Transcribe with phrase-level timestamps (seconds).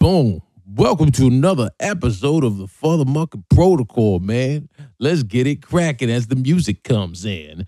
[0.00, 0.40] Boom.
[0.64, 4.70] Welcome to another episode of the Father Mucker Protocol, man.
[4.98, 7.66] Let's get it cracking as the music comes in.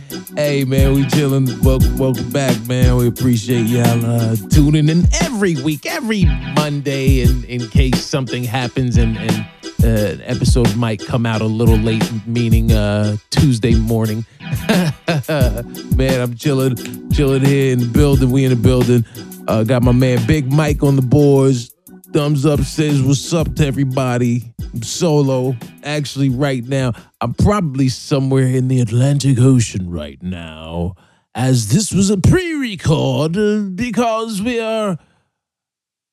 [0.38, 1.46] Hey, man, we chilling.
[1.64, 2.94] Welcome, welcome back, man.
[2.94, 8.96] We appreciate y'all uh, tuning in every week, every Monday, in, in case something happens
[8.98, 9.46] and, and
[9.82, 14.24] uh, an episode might come out a little late, meaning uh, Tuesday morning.
[15.28, 18.30] man, I'm chilling, chilling here in the building.
[18.30, 19.04] We in the building.
[19.48, 21.74] Uh, got my man Big Mike on the boards.
[22.18, 24.52] Thumbs up says what's up to everybody.
[24.74, 25.56] I'm solo.
[25.84, 30.96] Actually, right now, I'm probably somewhere in the Atlantic Ocean right now,
[31.36, 34.98] as this was a pre-record uh, because we are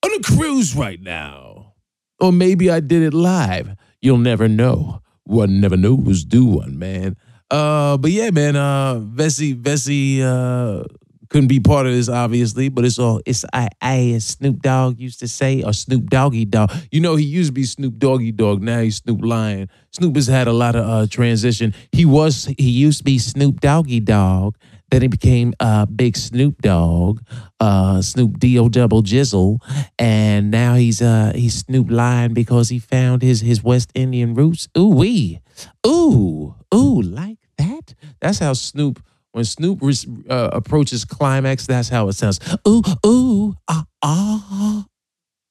[0.04, 1.74] on a cruise right now.
[2.20, 3.76] Or maybe I did it live.
[4.00, 5.02] You'll never know.
[5.24, 7.18] One never knows, do one, man.
[7.50, 10.84] Uh, but yeah, man, uh Vecsey Vecsey uh
[11.36, 14.98] couldn't be part of this, obviously, but it's all it's I I as Snoop Dogg
[14.98, 16.72] used to say, or Snoop Doggy Dog.
[16.94, 19.70] You know, he used to be Snoop Doggy Dog, now he's Snoop Lion.
[19.92, 21.74] Snoop has had a lot of uh transition.
[21.92, 24.56] He was he used to be Snoop Doggy Dog.
[24.90, 27.20] Then he became uh, Big Snoop Dogg,
[27.60, 29.58] uh, Snoop D-O double jizzle,
[30.00, 34.70] and now he's uh, he's Snoop Lion because he found his his West Indian roots.
[34.78, 35.42] Ooh wee,
[35.86, 37.94] ooh ooh, like that.
[38.22, 39.04] That's how Snoop.
[39.36, 39.82] When Snoop
[40.30, 42.40] uh, approaches climax, that's how it sounds.
[42.66, 44.86] Ooh ooh ah ah.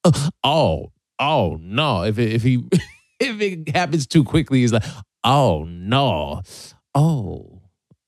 [0.03, 2.01] Uh, oh oh no!
[2.01, 2.63] If it, if he
[3.19, 4.83] if it happens too quickly, he's like,
[5.23, 6.41] oh no,
[6.95, 7.61] oh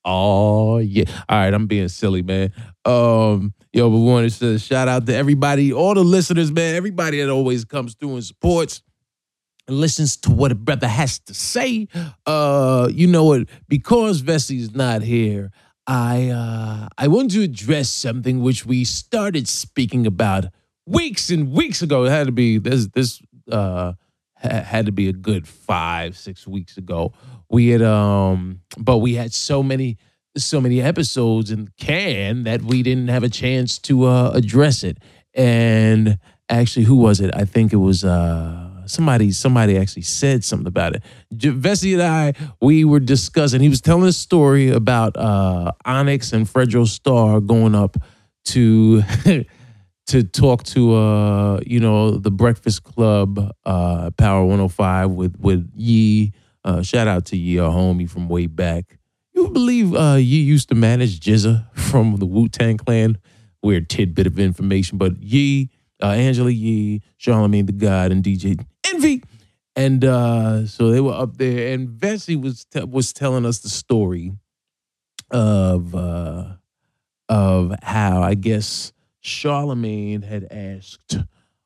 [0.04, 1.04] Oh yeah.
[1.28, 2.52] All right, I'm being silly, man.
[2.84, 7.20] Um, yo, but we wanted to shout out to everybody, all the listeners, man, everybody
[7.20, 8.82] that always comes through and supports
[9.68, 11.86] and listens to what a brother has to say.
[12.26, 13.48] Uh, you know what?
[13.68, 15.52] Because Vecsey's not here,
[15.88, 20.44] I uh I want to address something which we started speaking about
[20.86, 22.04] weeks and weeks ago.
[22.04, 23.94] It had to be this this uh
[24.36, 27.12] had to be a good five, six weeks ago.
[27.50, 29.96] We had um, but we had so many,
[30.36, 34.98] so many episodes in can that we didn't have a chance to uh, address it.
[35.34, 37.34] And actually, who was it?
[37.34, 39.30] I think it was uh somebody.
[39.32, 41.02] Somebody actually said something about it.
[41.34, 43.60] Vecsey and I, we were discussing.
[43.60, 47.96] He was telling a story about uh Onyx and Fredro Starr going up
[48.46, 49.02] to.
[50.08, 56.32] to talk to uh you know the Breakfast Club uh Power 105 with with Yee.
[56.64, 58.98] Uh, shout out to Yee, a homie from way back.
[59.34, 63.18] You believe uh used to manage GZA from the Wu Tang Clan?
[63.62, 65.70] Weird tidbit of information, but Yee,
[66.02, 69.22] uh, Angela Yee, Charlamagne the God, and DJ Envy.
[69.76, 73.68] And uh, so they were up there, and Vecsey was te- was telling us the
[73.68, 74.32] story
[75.30, 76.54] of uh,
[77.28, 81.18] of how I guess Charlamagne had asked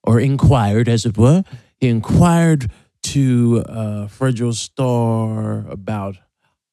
[0.05, 1.45] or inquired, as it were,
[1.79, 2.71] he inquired
[3.05, 6.17] to uh, Fredro Starr about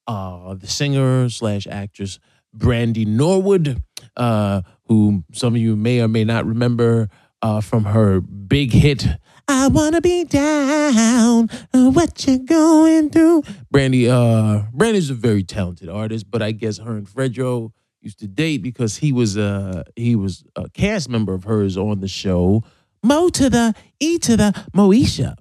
[0.07, 2.19] uh, the singer slash actress
[2.53, 3.81] Brandy Norwood,
[4.17, 7.09] uh, who some of you may or may not remember
[7.41, 9.05] uh, from her big hit.
[9.51, 11.49] I wanna be down.
[11.73, 13.41] uh, What you going through?
[13.71, 18.27] Brandy, uh, Brandy's a very talented artist, but I guess her and Fredro used to
[18.27, 22.63] date because he was a he was a cast member of hers on the show
[23.01, 25.35] Mo to the E to the Moesha,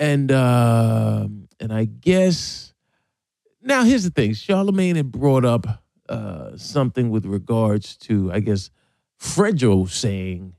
[0.00, 1.28] and uh,
[1.60, 2.74] and I guess
[3.62, 8.70] now here's the thing: Charlamagne had brought up uh, something with regards to I guess
[9.20, 10.54] Fredro saying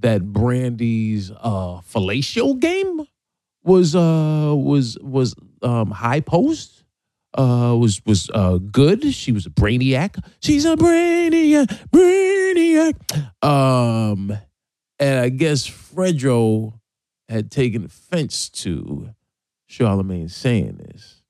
[0.00, 3.06] that Brandy's uh, fellatio game
[3.62, 6.84] was uh was was um high post
[7.36, 9.12] uh, was was uh, good.
[9.12, 10.24] She was a brainiac.
[10.40, 13.44] She's a brainiac, brainiac.
[13.44, 14.36] Um,
[14.98, 16.74] and I guess Fredro
[17.28, 19.10] had taken offense to
[19.68, 21.22] Charlamagne saying this.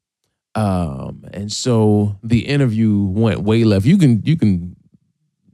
[0.54, 3.86] Um, and so the interview went way left.
[3.86, 4.76] You can you can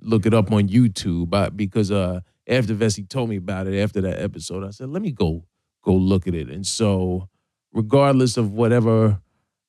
[0.01, 4.00] look it up on YouTube, but because uh after Vecsey told me about it after
[4.02, 5.44] that episode, I said, let me go
[5.82, 6.50] go look at it.
[6.50, 7.29] And so
[7.73, 9.20] regardless of whatever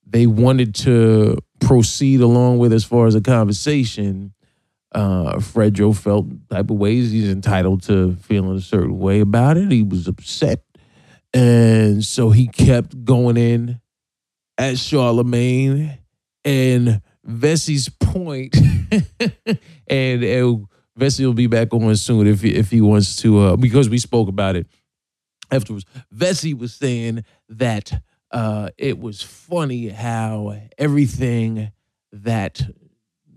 [0.05, 4.33] they wanted to proceed along with as far as a conversation,
[4.93, 7.11] uh, Fredro felt type of ways.
[7.11, 9.71] He's entitled to feeling a certain way about it.
[9.71, 10.63] He was upset.
[11.33, 13.79] And so he kept going in
[14.57, 15.97] at Charlamagne
[16.43, 18.55] and Vecsey's point,
[19.87, 20.67] and, and
[20.99, 23.97] Vecsey will be back on soon if he, if he wants to, uh, because we
[23.97, 24.67] spoke about it
[25.49, 25.85] afterwards.
[26.13, 28.01] Vecsey was saying that
[28.31, 31.71] uh, it was funny how everything
[32.11, 32.61] that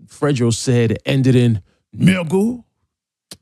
[0.07, 1.61] Fredro said ended in
[1.95, 2.63] nigga.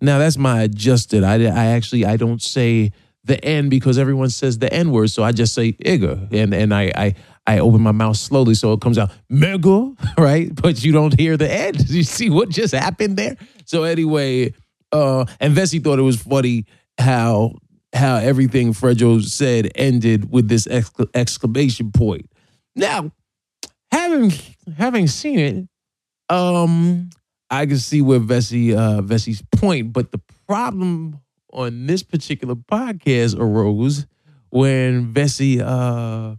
[0.02, 1.24] Now that's my adjusted.
[1.24, 2.92] I, I actually I don't say
[3.24, 6.74] the N because everyone says the N word, so I just say igga, and and
[6.74, 7.16] I I
[7.46, 10.54] I open my mouth slowly so it comes out mega, right?
[10.54, 11.74] But you don't hear the N.
[11.88, 13.38] You see what just happened there?
[13.66, 14.54] So anyway,
[14.92, 16.66] uh, and Vecsey thought it was funny
[16.98, 17.56] how
[17.94, 20.68] how everything Fredro said ended with this
[21.14, 22.30] exclamation point.
[22.76, 23.12] Now,
[23.92, 24.32] having
[24.78, 25.68] having seen it,
[26.34, 27.10] um,
[27.50, 31.20] I can see where Vecsey uh, Vecsey's point, but the problem
[31.52, 34.08] on this particular podcast arose
[34.50, 36.36] when Vecsey uh,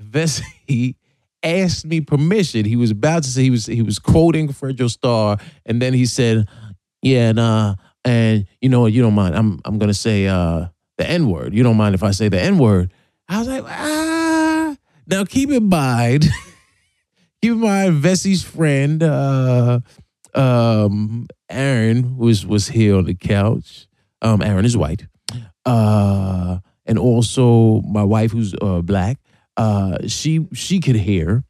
[0.00, 0.94] Vecsey
[1.42, 2.64] asked me permission.
[2.64, 6.06] He was about to say he was he was quoting Fredro Starr, and then he
[6.06, 6.48] said,
[7.02, 7.74] "Yeah, and uh,
[8.04, 8.86] and you know?
[8.86, 9.36] You don't mind?
[9.36, 10.66] I'm I'm gonna say uh
[10.96, 11.54] the N word.
[11.54, 12.92] You don't mind if I say the N word?"
[13.28, 14.76] I was like, ah.
[15.06, 16.26] Now keep in mind,
[17.42, 19.80] keep in mind, Vecsey's friend, uh,
[20.34, 23.86] um, Aaron was was here on the couch.
[24.20, 25.06] Um, Aaron is white,
[25.64, 29.18] uh, and also my wife, who's uh, black.
[29.58, 31.44] Uh, she she could hear,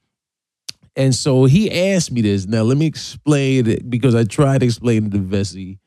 [0.96, 2.46] and so he asked me this.
[2.46, 5.78] Now let me explain it because I tried to explain it to Vecsey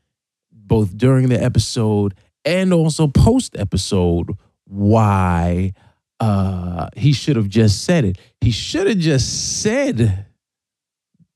[0.51, 2.13] both during the episode
[2.45, 5.73] and also post episode why
[6.19, 8.18] uh, he should have just said it.
[8.39, 10.27] He should have just said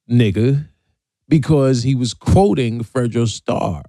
[0.10, 0.70] nigga
[1.28, 3.84] because he was quoting Fredro Starr.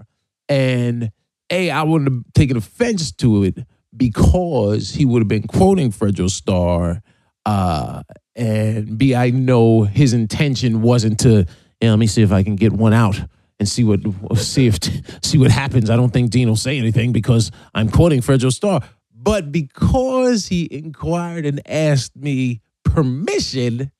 [0.48, 1.10] And
[1.50, 3.58] A, I wouldn't have taken offense to it
[3.96, 7.02] because he would have been quoting Fredro Starr.
[7.44, 8.02] Uh,
[8.34, 11.46] and B, I know his intention wasn't to,
[11.80, 13.20] let me see if I can get one out
[13.58, 14.00] and see what
[14.36, 14.78] see if
[15.24, 15.90] see what happens.
[15.90, 18.80] I don't think Dean will say anything because I'm quoting Fredro Starr.
[19.14, 23.90] But because he inquired and asked me permission,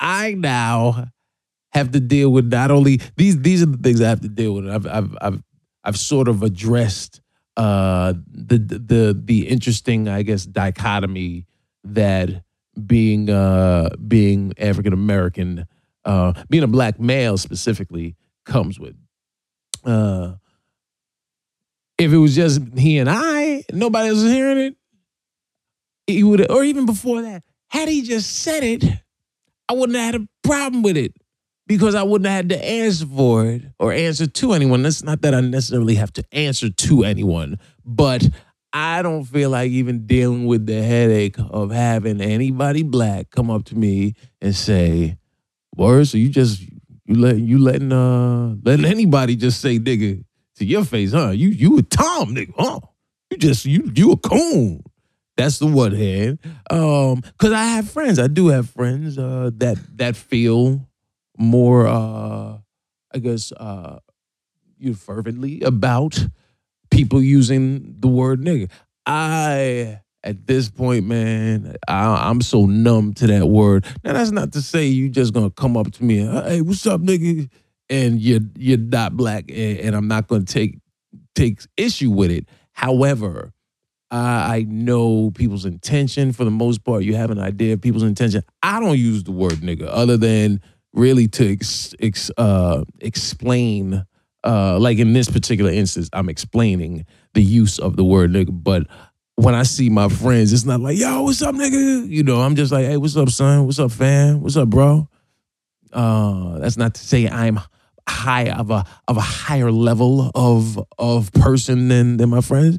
[0.00, 1.08] I now
[1.72, 4.54] have to deal with not only these these are the things I have to deal
[4.54, 4.68] with.
[4.68, 5.42] I've I've I've
[5.84, 7.21] I've sort of addressed
[7.56, 11.46] uh the the the interesting I guess dichotomy
[11.84, 12.44] that
[12.86, 15.66] being uh being African American
[16.04, 18.96] uh being a black male specifically comes with.
[19.84, 20.34] Uh
[21.98, 24.76] if it was just he and I, nobody was hearing it,
[26.06, 28.84] he would or even before that, had he just said it,
[29.68, 31.14] I wouldn't have had a problem with it
[31.66, 34.82] because I wouldn't have had to answer for it or answer to anyone.
[34.82, 38.28] That's not that I necessarily have to answer to anyone, but
[38.72, 43.64] I don't feel like even dealing with the headache of having anybody black come up
[43.66, 45.18] to me and say,
[45.76, 50.24] "Word, so you just you let you letting uh letting anybody just say nigga
[50.56, 51.30] to your face, huh?
[51.30, 52.80] You you a Tom nigga, huh?
[53.30, 54.82] You just you you a coon."
[55.36, 56.38] That's the one hand.
[56.70, 58.18] Um, cause I have friends.
[58.18, 60.86] I do have friends uh that that feel
[61.38, 62.58] more uh
[63.14, 63.98] I guess uh
[64.78, 66.26] you fervently about
[66.90, 68.70] people using the word nigga.
[69.06, 73.86] I at this point, man, I, am so numb to that word.
[74.04, 77.00] Now that's not to say you just gonna come up to me hey, what's up,
[77.00, 77.50] nigga?
[77.90, 80.78] And you're you're not black, and, and I'm not gonna take
[81.34, 82.48] take issue with it.
[82.72, 83.52] However,
[84.10, 87.02] I, I know people's intention for the most part.
[87.02, 88.42] You have an idea of people's intention.
[88.62, 90.60] I don't use the word nigga other than
[90.92, 94.04] really to ex, ex, uh, explain,
[94.44, 98.50] uh, like in this particular instance, I'm explaining the use of the word nigga.
[98.52, 98.86] But
[99.36, 102.08] when I see my friends, it's not like, yo, what's up, nigga?
[102.08, 103.66] You know, I'm just like, hey, what's up, son?
[103.66, 104.42] What's up, fam?
[104.42, 105.08] What's up, bro?
[105.92, 107.60] Uh, that's not to say I'm
[108.08, 112.78] high of a of a higher level of of person than than my friends.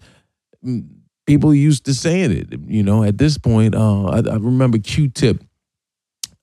[0.65, 0.89] Mm,
[1.25, 2.59] people used to saying it.
[2.67, 5.43] You know, at this point, uh, I, I remember Q-Tip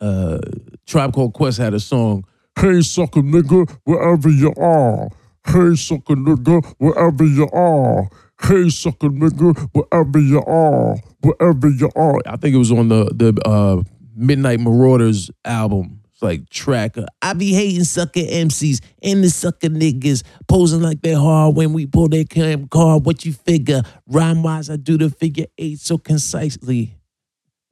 [0.00, 0.38] uh,
[0.90, 2.24] Tribe Called Quest had a song,
[2.58, 5.08] Hey sucker nigga, wherever you are.
[5.46, 8.08] Hey sucker nigga, wherever you are.
[8.42, 10.96] Hey sucker nigga, wherever you are.
[11.20, 12.18] Wherever you are.
[12.26, 13.82] I think it was on the the uh,
[14.16, 16.00] Midnight Marauders album.
[16.12, 17.06] It's like tracker.
[17.22, 21.86] I be hating sucker MCs and the sucker niggas posing like they're hard when we
[21.86, 23.06] pull their cam card.
[23.06, 23.82] What you figure?
[24.08, 26.96] Rhyme wise, I do the figure eight so concisely.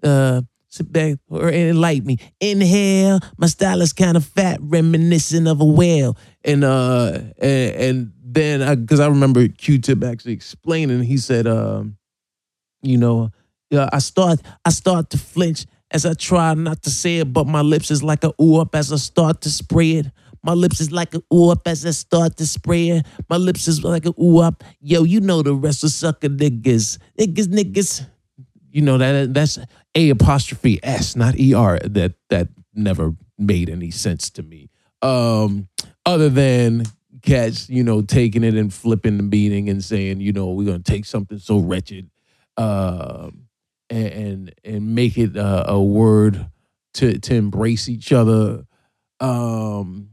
[0.04, 2.18] Uh, Sit back or enlighten me.
[2.40, 3.20] Inhale.
[3.38, 6.16] My style is kind of fat, reminiscent of a whale.
[6.44, 11.96] And uh and, and then because I, I, remember Q-Tip actually explaining, he said, um,
[12.82, 13.30] you know,
[13.70, 17.46] yeah, I start I start to flinch as I try not to say it, but
[17.46, 20.06] my lips is like a ooh up as I start to spray it.
[20.42, 23.06] My lips is like a ooh up as I start to spray it.
[23.30, 24.62] My lips is like a ooh up.
[24.80, 26.98] Yo, you know the rest of sucker niggas.
[27.18, 28.06] Niggas, niggas
[28.70, 29.58] you know that that's
[29.94, 31.78] a apostrophe s, not er.
[31.84, 34.70] That that never made any sense to me.
[35.02, 35.68] Um,
[36.04, 36.84] other than
[37.22, 40.80] cats, you know, taking it and flipping the meaning and saying, you know, we're gonna
[40.80, 42.10] take something so wretched,
[42.56, 43.48] um,
[43.90, 46.48] and and, and make it uh, a word
[46.94, 48.64] to to embrace each other.
[49.20, 50.10] Um,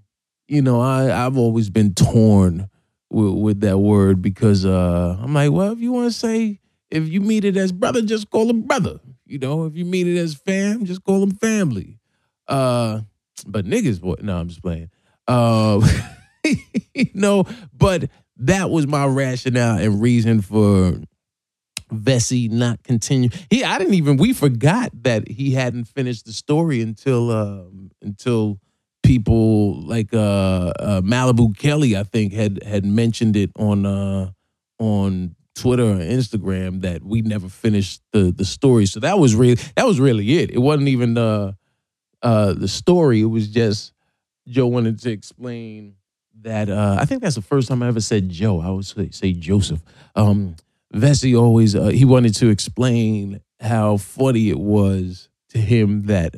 [0.48, 2.70] you know, I I've always been torn
[3.10, 6.60] with, with that word because uh, I'm like, well, if you want to say
[6.96, 9.00] if you meet it as brother, just call him brother.
[9.26, 12.00] You know, if you meet it as fam, just call him family.
[12.48, 13.02] Uh,
[13.46, 14.90] but niggas, boy, no, I'm just playing.
[15.28, 15.84] Um,
[17.14, 21.00] no, but that was my rationale and reason for
[21.92, 23.30] Vecsey not continue.
[23.50, 24.18] He, I didn't even.
[24.18, 28.60] We forgot that he hadn't finished the story until um, until
[29.04, 34.32] people like uh, uh, Malibu Kelly, I think, had had mentioned it on uh,
[34.80, 38.86] on Twitter or Instagram that we never finished the the story.
[38.86, 40.52] So that was really that was really it.
[40.52, 41.54] It wasn't even uh,
[42.22, 43.22] uh, the story.
[43.22, 43.94] It was just
[44.48, 45.96] Joe wanted to explain
[46.42, 46.70] that.
[46.70, 48.62] Uh, I think that's the first time I ever said Joe.
[48.62, 49.82] I would say, say Joseph.
[50.16, 50.56] Um,
[50.94, 56.36] Vecsey always uh, he wanted to explain how funny it was to him that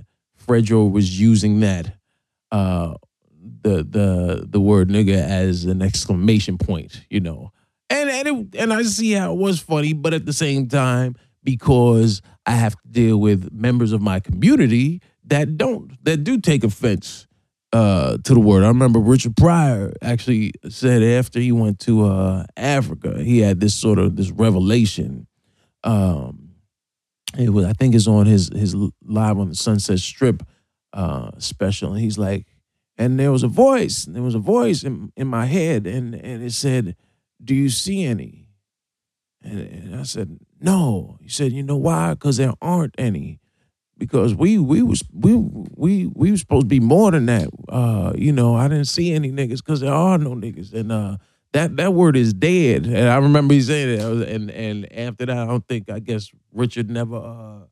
[0.48, 1.94] Fredro was using that
[2.52, 2.96] uh,
[3.62, 7.52] the the the word nigga as an exclamation point, you know.
[7.89, 11.15] And and it, and I see how it was funny, but at the same time,
[11.44, 16.63] because I have to deal with members of my community that don't that do take
[16.63, 17.27] offense
[17.74, 18.63] uh, to the word.
[18.63, 23.75] I remember Richard Pryor actually said after he went to uh, Africa, he had this
[23.75, 25.27] sort of this revelation.
[25.84, 26.56] Um,
[27.38, 30.44] it was I think it's on his his live on the Sunset Strip
[30.94, 32.48] uh, special, and he's like,
[32.98, 36.44] and there was a voice, there was a voice in in my head, and and
[36.44, 36.96] it said,
[37.44, 38.48] "Do you see any?"
[39.44, 42.13] And, and I said, "No." He said, "You know why?
[42.13, 43.39] Because there aren't any."
[43.98, 47.50] because we we was we we we was supposed to be more than that.
[47.67, 51.17] Uh, you know, I didn't see any niggas because there are no niggas, and uh,
[51.53, 52.86] that that word is dead.
[52.86, 56.29] And I remember he saying it, and and after that, I don't think I guess
[56.53, 57.65] Richard never uh,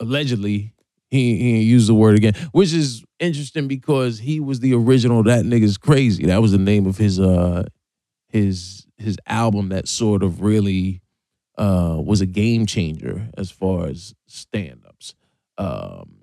[0.00, 0.74] allegedly
[1.10, 5.22] he he used the word again, which is interesting because he was the original.
[5.22, 6.26] That nigga's crazy.
[6.26, 7.64] That was the name of his uh
[8.28, 11.02] his his album that sort of really
[11.58, 15.14] uh, was a game changer as far as stand ups.
[15.58, 16.16] Um,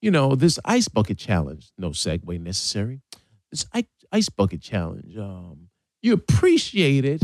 [0.00, 3.00] you know, this ice bucket challenge, no segue necessary.
[3.50, 3.66] This
[4.12, 5.68] ice bucket challenge, um,
[6.02, 7.22] you appreciate it.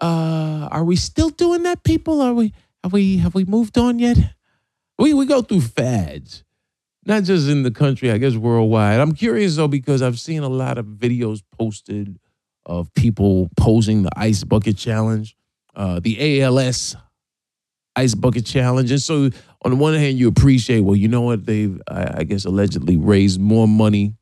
[0.00, 2.20] Uh, are we still doing that, people?
[2.20, 2.52] Are we
[2.82, 4.18] have we have we moved on yet?
[4.98, 6.44] We we go through fads,
[7.06, 9.00] not just in the country, I guess worldwide.
[9.00, 12.18] I'm curious though because I've seen a lot of videos posted
[12.66, 15.36] of people posing the ice bucket challenge
[15.74, 16.96] uh, the ALS
[17.96, 18.90] Ice Bucket Challenge.
[18.90, 19.30] And so,
[19.64, 21.46] on the one hand, you appreciate, well, you know what?
[21.46, 24.14] They've, I, I guess, allegedly raised more money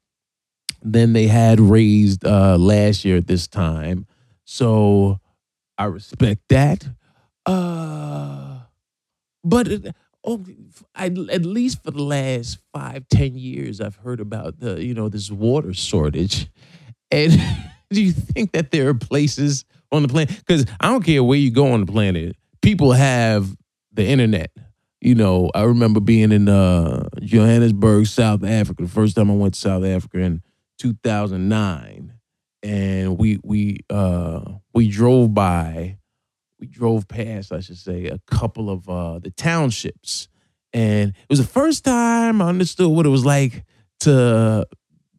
[0.83, 4.07] than they had raised uh, last year at this time.
[4.45, 5.21] So,
[5.79, 6.87] I respect that.
[7.47, 8.61] Uh,
[9.43, 9.95] but it,
[10.25, 10.45] oh,
[10.95, 15.09] I, at least for the last five, ten years, I've heard about the, you know,
[15.09, 16.49] this water shortage.
[17.11, 17.33] And
[17.91, 20.37] do you think that there are places on the planet.
[20.37, 23.57] Because I don't care where you go on the planet, people have
[23.93, 24.51] the internet.
[25.01, 29.55] You know, I remember being in uh, Johannesburg, South Africa, the first time I went
[29.55, 30.43] to South Africa in
[30.79, 32.13] 2009,
[32.63, 34.43] and we we uh,
[34.75, 35.97] we drove by,
[36.59, 40.29] we drove past, I should say, a couple of uh, the townships,
[40.75, 43.65] and it was the first time I understood what it was like
[44.01, 44.67] to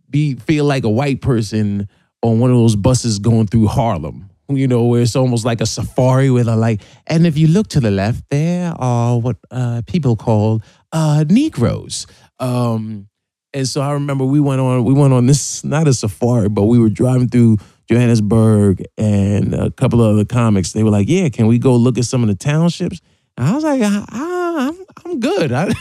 [0.07, 1.87] be feel like a white person
[2.21, 5.65] on one of those buses going through Harlem you know, where it's almost like a
[5.65, 6.81] safari with a like.
[7.07, 10.61] And if you look to the left, there are what uh, people call
[10.91, 12.07] uh, Negroes.
[12.39, 13.07] Um,
[13.53, 16.63] and so I remember we went on we went on this not a safari, but
[16.63, 17.57] we were driving through
[17.89, 20.71] Johannesburg and a couple of other comics.
[20.71, 23.01] They were like, "Yeah, can we go look at some of the townships?"
[23.37, 25.73] And I was like, I, I, "I'm I'm good." I,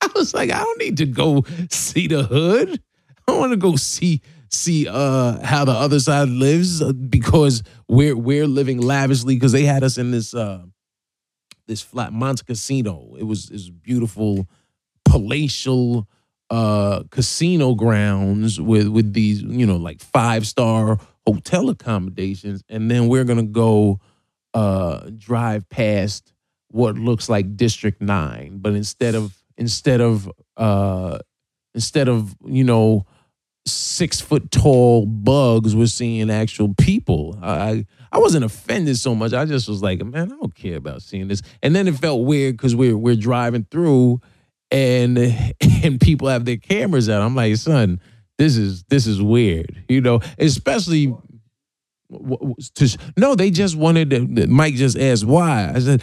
[0.00, 2.80] I was like, "I don't need to go see the hood.
[3.28, 4.22] I want to go see."
[4.54, 9.64] See uh how the other side lives uh, because we're we're living lavishly because they
[9.64, 10.62] had us in this uh
[11.66, 13.14] this flat Monte Casino.
[13.18, 14.46] It was this beautiful
[15.04, 16.08] palatial
[16.50, 23.08] uh casino grounds with with these you know like five star hotel accommodations and then
[23.08, 23.98] we're gonna go
[24.52, 26.34] uh drive past
[26.68, 31.18] what looks like district 9 but instead of instead of uh
[31.74, 33.06] instead of you know
[33.66, 37.38] six foot tall bugs we're seeing actual people.
[37.42, 39.32] I I wasn't offended so much.
[39.32, 41.42] I just was like, man, I don't care about seeing this.
[41.62, 44.20] And then it felt weird because we're we're driving through
[44.70, 45.18] and
[45.82, 47.22] and people have their cameras out.
[47.22, 48.00] I'm like, son,
[48.38, 51.14] this is this is weird, you know, especially
[52.74, 55.72] to, no, they just wanted to, Mike just asked why.
[55.74, 56.02] I said,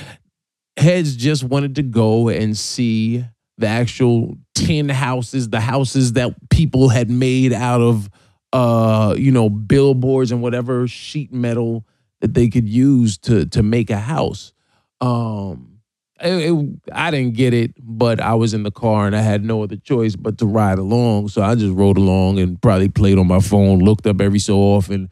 [0.77, 3.24] heads just wanted to go and see
[3.58, 8.10] the actual tin houses, the houses that people had made out of,
[8.53, 11.86] uh, you know, billboards and whatever sheet metal
[12.22, 14.53] that they could use to to make a house.
[15.00, 15.79] Um,
[16.20, 19.43] it, it, I didn't get it, but I was in the car and I had
[19.43, 21.29] no other choice but to ride along.
[21.29, 24.60] So I just rode along and probably played on my phone, looked up every so
[24.60, 25.10] often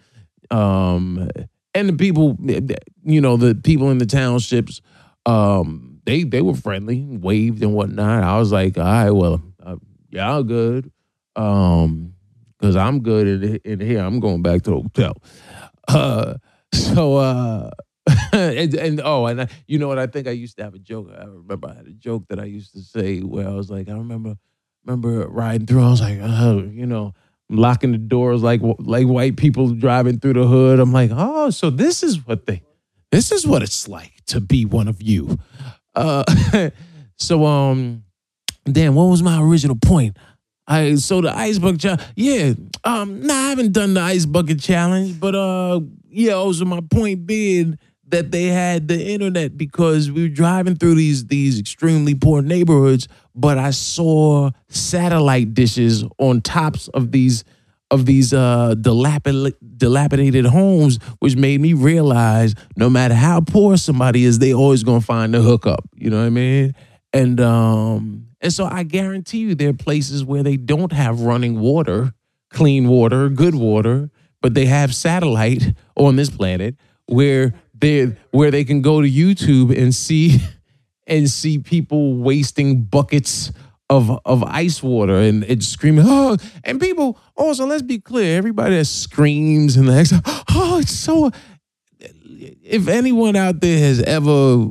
[0.51, 1.29] um,
[1.73, 2.37] and the people,
[3.03, 4.81] you know, the people in the townships,
[5.25, 8.23] um, they they were friendly, waved and whatnot.
[8.23, 9.77] I was like, all right, well, uh,
[10.09, 10.91] y'all good,
[11.35, 12.13] um,
[12.57, 13.99] because I'm good in, here.
[13.99, 15.17] I'm going back to the hotel.
[15.89, 16.35] Uh,
[16.71, 17.71] so uh,
[18.31, 19.97] and, and, oh, and I, you know what?
[19.97, 21.09] I think I used to have a joke.
[21.11, 23.89] I remember I had a joke that I used to say where I was like,
[23.89, 24.35] I remember
[24.85, 25.83] remember riding through.
[25.83, 27.15] I was like, oh, you know
[27.49, 30.79] locking the doors like like white people driving through the hood.
[30.79, 32.61] I'm like, oh, so this is what they,
[33.11, 35.39] this is what it's like to be one of you.
[35.99, 36.69] Uh,
[37.17, 38.03] so um,
[38.65, 40.17] damn, what was my original point?
[40.67, 42.03] I so the ice bucket challenge.
[42.15, 42.53] Yeah,
[42.83, 47.25] um, nah, I haven't done the ice bucket challenge, but uh, yeah, also my point
[47.25, 47.77] being
[48.07, 53.07] that they had the internet because we were driving through these these extremely poor neighborhoods,
[53.35, 57.43] but I saw satellite dishes on tops of these
[57.91, 64.23] of these uh, dilapid, dilapidated homes, which made me realize no matter how poor somebody
[64.23, 65.87] is, they always gonna find a hookup.
[65.95, 66.75] You know what I mean?
[67.13, 71.59] And um, and so I guarantee you there are places where they don't have running
[71.59, 72.13] water,
[72.51, 76.75] clean water, good water, but they have satellite on this planet
[77.07, 80.39] where they where they can go to YouTube and see
[81.07, 83.51] and see people wasting buckets
[83.89, 88.37] of of ice water and it's screaming oh and people also let's be clear.
[88.37, 90.07] Everybody that screams and like
[90.49, 91.31] oh it's so
[92.39, 94.67] if anyone out there has ever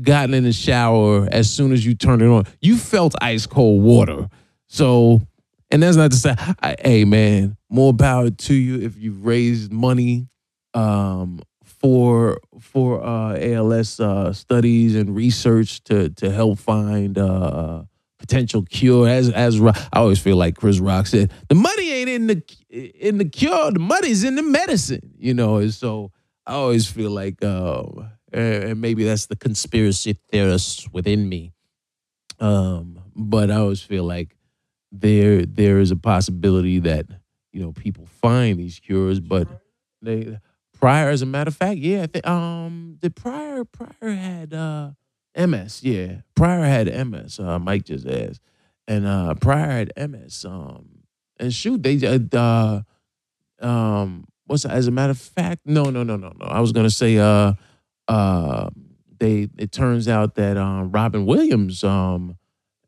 [0.00, 3.82] gotten in the shower as soon as you turn it on you felt ice cold
[3.82, 4.28] water.
[4.68, 5.20] So
[5.70, 9.72] and that's not to say I, hey man more power to you if you've raised
[9.72, 10.28] money
[10.74, 17.82] um for for uh, ALS uh, studies and research to to help find uh,
[18.26, 19.08] potential cure.
[19.08, 23.18] As as I always feel like Chris Rock said, the money ain't in the in
[23.18, 23.70] the cure.
[23.70, 25.14] The money's in the medicine.
[25.16, 26.12] You know, and so
[26.46, 27.84] I always feel like, uh,
[28.32, 31.52] and maybe that's the conspiracy theorists within me.
[32.38, 34.36] Um, but I always feel like
[34.92, 37.06] there there is a possibility that
[37.52, 39.48] you know people find these cures, but
[40.02, 40.38] they
[40.78, 44.90] Pryor, as a matter of fact, yeah, um the Pryor Pryor had uh
[45.36, 46.20] MS, yeah.
[46.34, 47.38] Pryor had MS.
[47.38, 48.40] Uh, Mike just asked,
[48.88, 50.44] and uh Pryor had MS.
[50.44, 51.02] Um,
[51.38, 51.98] and shoot, they
[52.32, 52.80] uh
[53.60, 56.46] um what's as a matter of fact, no, no, no, no, no.
[56.46, 57.54] I was gonna say uh
[58.08, 58.70] uh
[59.18, 62.36] they it turns out that um Robin Williams um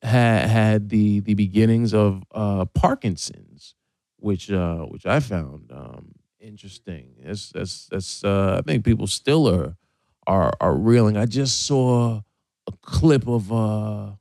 [0.02, 3.74] had had the the beginnings of uh Parkinson's,
[4.16, 7.14] which uh which I found um interesting.
[7.22, 8.24] That's that's that's.
[8.24, 9.76] Uh, I think people still are
[10.26, 11.16] are are reeling.
[11.16, 12.22] I just saw
[12.68, 14.12] a clip of uh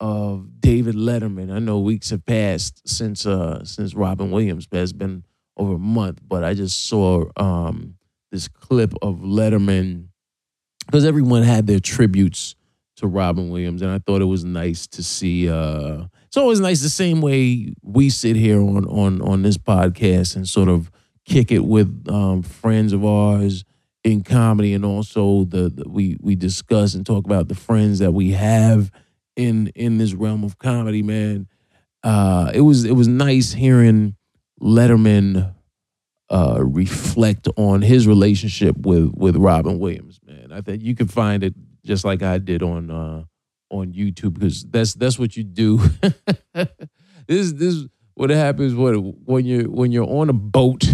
[0.00, 1.52] of David Letterman.
[1.52, 5.24] I know weeks have passed since uh since Robin Williams but it's been
[5.56, 7.96] over a month, but I just saw um
[8.30, 10.08] this clip of Letterman
[10.86, 12.56] because everyone had their tributes
[12.96, 15.48] to Robin Williams, and I thought it was nice to see.
[15.48, 20.36] Uh, it's always nice the same way we sit here on on on this podcast
[20.36, 20.90] and sort of
[21.24, 23.64] kick it with um, friends of ours
[24.04, 28.12] in comedy, and also the, the, we we discuss and talk about the friends that
[28.12, 28.90] we have
[29.36, 31.02] in in this realm of comedy.
[31.02, 31.48] Man,
[32.02, 34.16] uh, it was it was nice hearing
[34.60, 35.54] Letterman
[36.30, 40.20] uh, reflect on his relationship with with Robin Williams.
[40.24, 43.24] Man, I think you can find it just like I did on uh,
[43.70, 45.78] on YouTube because that's that's what you do.
[47.26, 50.84] this this what happens when when you're when you're on a boat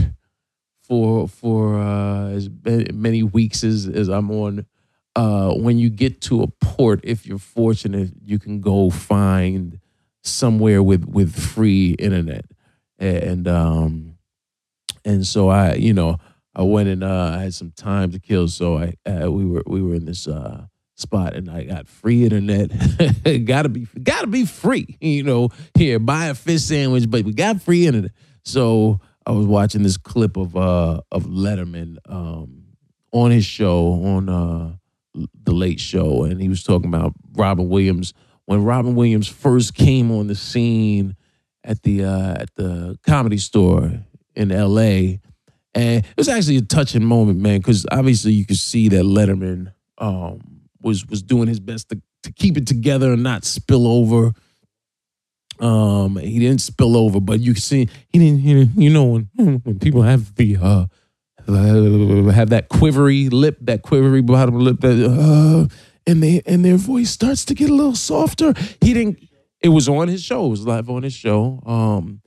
[0.86, 4.66] for for uh, as many weeks as, as I'm on.
[5.14, 9.80] Uh, when you get to a port, if you're fortunate, you can go find
[10.22, 12.44] somewhere with with free internet,
[12.98, 14.18] and um,
[15.04, 16.18] and so I, you know,
[16.54, 19.62] I went and uh, I had some time to kill, so I uh, we were
[19.66, 22.70] we were in this uh, spot, and I got free internet.
[23.46, 25.48] gotta be gotta be free, you know.
[25.74, 28.12] Here, buy a fish sandwich, but we got free internet,
[28.44, 32.62] so I was watching this clip of uh of Letterman um
[33.12, 34.76] on his show on uh
[35.44, 38.12] the Late Show, and he was talking about Robin Williams
[38.46, 41.16] when Robin Williams first came on the scene
[41.64, 43.92] at the uh, at the comedy store
[44.34, 45.20] in L.A.
[45.74, 49.72] And it was actually a touching moment, man, because obviously you could see that Letterman
[49.98, 50.40] um,
[50.80, 54.32] was was doing his best to, to keep it together and not spill over.
[55.60, 58.76] Um, he didn't spill over, but you see he didn't.
[58.76, 60.86] You know, when when people have the uh,
[61.48, 65.74] have that quivery lip, that quivery bottom lip, that uh,
[66.06, 68.54] and they and their voice starts to get a little softer.
[68.80, 69.18] He didn't.
[69.60, 70.46] It was on his show.
[70.46, 71.62] It was live on his show.
[71.66, 72.20] Um,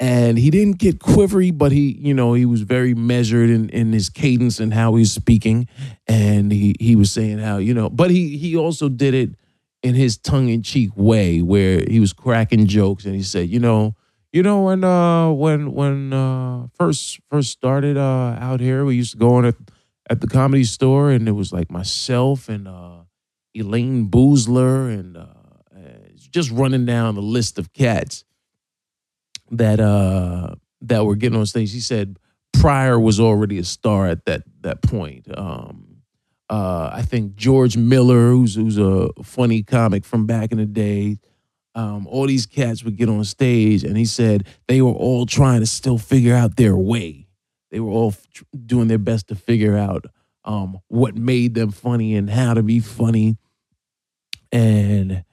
[0.00, 3.92] and he didn't get quivery, but he, you know, he was very measured in, in
[3.92, 5.68] his cadence and how he's speaking.
[6.06, 9.30] And he he was saying how, you know, but he he also did it
[9.82, 13.58] in his tongue in cheek way where he was cracking jokes and he said, you
[13.58, 13.94] know,
[14.32, 19.12] you know when uh when when uh first first started uh out here, we used
[19.12, 19.54] to go on at
[20.10, 22.98] at the comedy store and it was like myself and uh
[23.56, 25.26] Elayne Boosler and uh
[26.30, 28.24] just running down the list of cats
[29.50, 31.72] that uh that were getting on stage.
[31.72, 32.18] He said
[32.52, 35.26] Pryor was already a star at that that point.
[35.36, 35.87] Um,
[36.50, 41.18] uh, I think George Miller, who's who's a funny comic from back in the day,
[41.74, 45.60] um, all these cats would get on stage, and he said they were all trying
[45.60, 47.26] to still figure out their way.
[47.70, 50.06] They were all f- doing their best to figure out
[50.44, 53.36] um, what made them funny and how to be funny.
[54.50, 55.24] And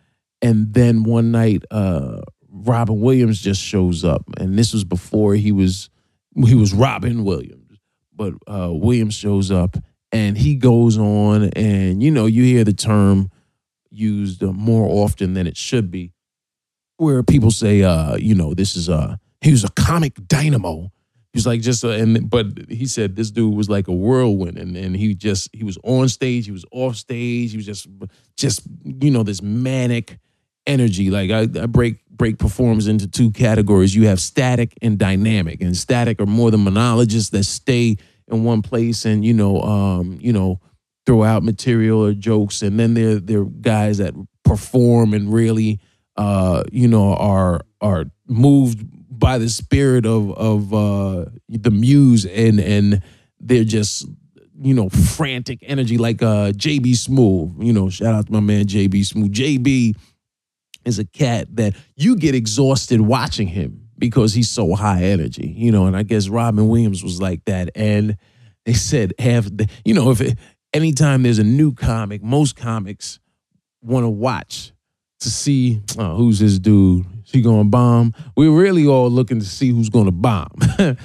[0.41, 5.54] and then one night, uh, Robin Williams just shows up, and this was before he
[5.54, 5.89] was
[6.45, 7.80] he was Robin Williams,
[8.13, 9.78] but uh, Williams shows up
[10.11, 13.31] and he goes on, and you know you hear the term
[13.89, 16.11] used more often than it should be,
[16.97, 20.91] where people say, uh, you know, this is a he was a comic dynamo.
[21.33, 24.77] He's like just a, and but he said this dude was like a whirlwind, and
[24.77, 27.87] and he just he was on stage, he was off stage, he was just
[28.37, 30.17] just you know this manic
[30.65, 31.09] energy.
[31.11, 33.93] Like I, I break break performs into two categories.
[33.93, 37.97] You have static and dynamic, and static are more the monologists that stay
[38.29, 40.59] in one place and you know um, you know
[41.05, 45.79] throw out material or jokes, and then there are guys that perform and really
[46.17, 48.85] uh, you know are are moved
[49.17, 53.01] by the spirit of of uh, the muse and and
[53.39, 54.07] they're just
[54.61, 57.63] you know frantic energy like uh, JB Smoove.
[57.63, 59.29] You know, shout out to my man JB Smoove.
[59.29, 59.95] JB
[60.85, 65.71] is a cat that you get exhausted watching him because he's so high energy, you
[65.71, 65.86] know.
[65.86, 67.69] And I guess Robin Williams was like that.
[67.75, 68.17] And
[68.65, 70.38] they said, have the, you know, if it,
[70.73, 73.19] anytime there's a new comic, most comics
[73.81, 74.71] want to watch
[75.21, 77.05] to see oh, who's this dude.
[77.23, 78.13] She going to bomb.
[78.36, 80.51] We're really all looking to see who's going to bomb.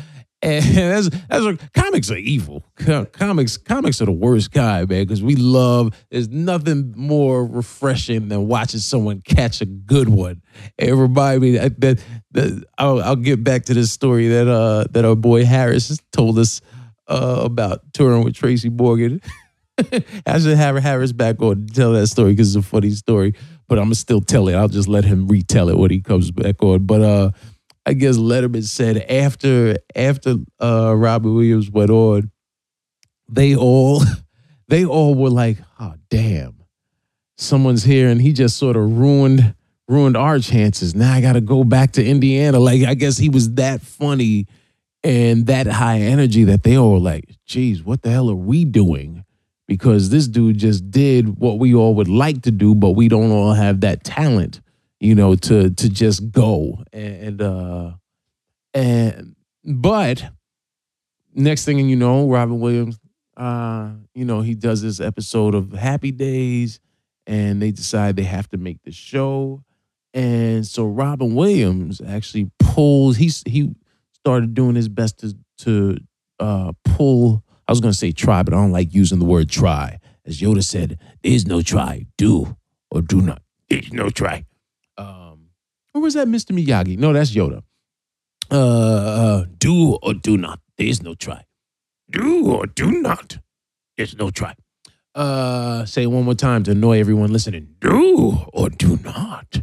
[0.42, 0.64] And
[1.28, 2.64] that's what, comics are evil.
[3.12, 5.02] Comics comics are the worst kind, man.
[5.02, 5.94] Because we love.
[6.10, 10.42] There's nothing more refreshing than watching someone catch a good one.
[10.78, 15.16] Everybody, that, that, that I'll, I'll get back to this story that uh that our
[15.16, 16.60] boy Harris told us
[17.06, 19.20] uh, about touring with Tracy Morgan.
[20.26, 23.34] I should have Harris back on to tell that story because it's a funny story.
[23.68, 24.54] But I'm gonna still tell it.
[24.54, 26.86] I'll just let him retell it when he comes back on.
[26.86, 27.30] But uh
[27.86, 32.30] I guess Letterman said after after uh, Robert Williams went on,
[33.28, 34.02] they all
[34.68, 36.56] they all were like, oh damn,
[37.36, 39.54] someone's here, and he just sort of ruined
[39.88, 40.94] ruined our chances.
[40.94, 42.60] Now I got to go back to Indiana.
[42.60, 44.46] Like I guess he was that funny
[45.02, 48.64] and that high energy that they all were like, geez, what the hell are we
[48.64, 49.24] doing?
[49.66, 53.30] Because this dude just did what we all would like to do, but we don't
[53.30, 54.60] all have that talent
[55.00, 57.92] you know, to to just go and uh
[58.74, 59.34] and
[59.64, 60.30] but
[61.34, 62.98] next thing you know, Robin Williams,
[63.36, 66.80] uh, you know, he does this episode of Happy Days,
[67.26, 69.62] and they decide they have to make the show.
[70.12, 73.16] And so Robin Williams actually pulls.
[73.16, 73.74] He's he
[74.12, 75.96] started doing his best to to
[76.38, 77.44] uh, pull.
[77.66, 79.98] I was to say try, but I don't like using the word try.
[80.26, 82.06] As Yoda said, "There's no try.
[82.18, 82.56] Do
[82.90, 83.42] or do not.
[83.68, 84.44] There's no try."
[85.94, 86.52] Or was that Mr.
[86.52, 86.98] Miyagi?
[86.98, 87.62] No, that's Yoda.
[88.50, 90.60] Uh, uh, do or do not.
[90.76, 91.44] There is no try.
[92.10, 93.38] Do or do not.
[93.96, 94.54] There's no try.
[95.14, 97.74] Uh, say one more time to annoy everyone listening.
[97.80, 99.62] Do or do not.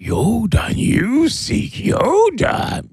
[0.00, 2.84] Yoda, you seek Yoda.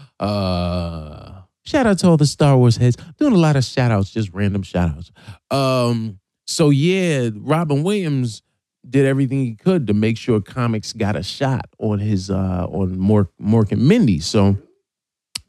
[0.20, 2.96] uh, shout out to all the Star Wars heads.
[3.18, 5.10] Doing a lot of shout outs, just random shout outs.
[5.50, 8.42] Um, so yeah, Robin Williams
[8.88, 12.96] did everything he could to make sure comics got a shot on his uh on
[12.96, 14.20] Mork Mork and Mindy.
[14.20, 14.56] So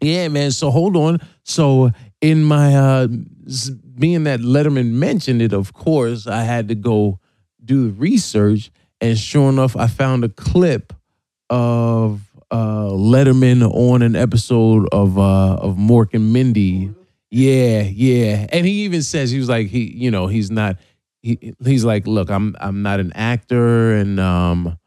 [0.01, 0.51] yeah, man.
[0.51, 1.19] So hold on.
[1.43, 3.07] So in my uh
[3.97, 7.19] being that Letterman mentioned it, of course, I had to go
[7.63, 8.71] do the research.
[8.99, 10.93] And sure enough, I found a clip
[11.49, 16.91] of uh, Letterman on an episode of uh, of Mork and Mindy.
[17.29, 20.77] Yeah, yeah, and he even says he was like he, you know, he's not.
[21.21, 24.77] He, he's like, look, I'm I'm not an actor, and um,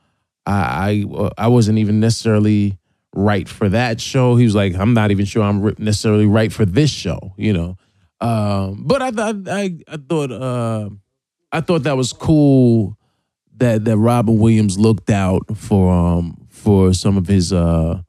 [0.47, 2.79] I I, I wasn't even necessarily
[3.15, 4.37] right for that show.
[4.37, 7.77] He was like, I'm not even sure I'm necessarily right for this show, you know.
[8.21, 10.91] Um, but I I I, I thought uh,
[11.53, 12.99] I thought that was cool
[13.57, 18.03] that that Robin Williams looked out for um for some of his uh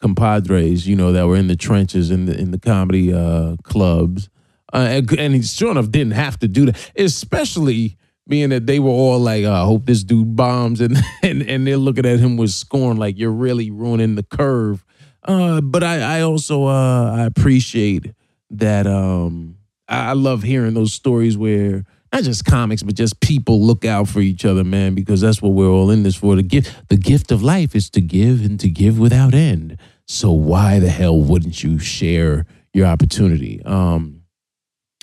[0.00, 4.28] compadres, you know, that were in the trenches in the in the comedy uh clubs.
[4.72, 8.90] Uh, and, he sure enough didn't have to do that, especially being that they were
[8.90, 12.36] all like, oh, "I hope this dude bombs," and and and they're looking at him
[12.36, 14.84] with scorn, like you're really ruining the curve.
[15.24, 18.12] Uh, but I I also uh, I appreciate
[18.50, 18.86] that.
[18.86, 19.56] Um,
[19.88, 24.08] I, I love hearing those stories where not just comics, but just people look out
[24.08, 26.34] for each other, man, because that's what we're all in this for.
[26.34, 29.78] The gift, the gift of life is to give and to give without end.
[30.06, 33.62] So why the hell wouldn't you share your opportunity?
[33.64, 34.19] Um,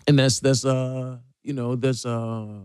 [0.07, 2.61] and that's that's uh you know that's uh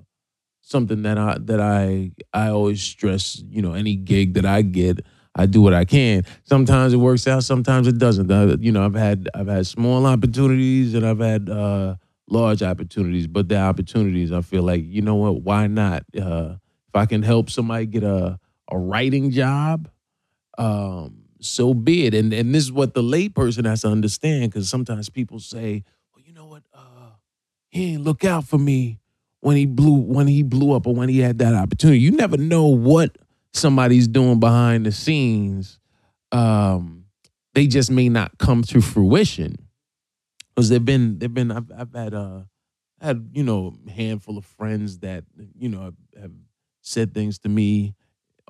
[0.61, 3.43] something that I that I I always stress.
[3.49, 6.25] You know, any gig that I get, I do what I can.
[6.45, 8.31] Sometimes it works out, sometimes it doesn't.
[8.31, 11.97] I, you know, I've had I've had small opportunities and I've had uh,
[12.29, 15.43] large opportunities, but the opportunities, I feel like you know what?
[15.43, 16.05] Why not?
[16.19, 16.57] Uh,
[16.89, 18.39] if I can help somebody get a
[18.71, 19.89] a writing job,
[20.59, 22.15] um, so be it.
[22.15, 26.23] And and this is what the layperson has to understand because sometimes people say, well,
[26.25, 26.63] you know what?
[26.73, 27.11] Uh,
[27.73, 29.01] he ain't look out for me
[29.41, 31.99] when he blew when he blew up or when he had that opportunity.
[31.99, 33.17] You never know what
[33.53, 35.79] somebody's doing behind the scenes.
[36.31, 37.07] Um,
[37.55, 39.57] they just may not come to fruition
[40.55, 42.43] because they've been they've been I've, I've had uh
[43.01, 45.25] had you know a handful of friends that
[45.59, 46.33] you know have, have
[46.83, 47.95] said things to me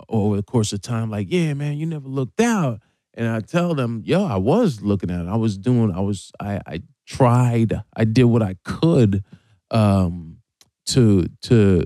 [0.08, 2.80] over the course of time like yeah man you never looked out
[3.14, 6.32] and I tell them yo I was looking at it I was doing I was
[6.40, 9.24] I I tried I did what I could
[9.70, 10.38] um
[10.86, 11.84] to to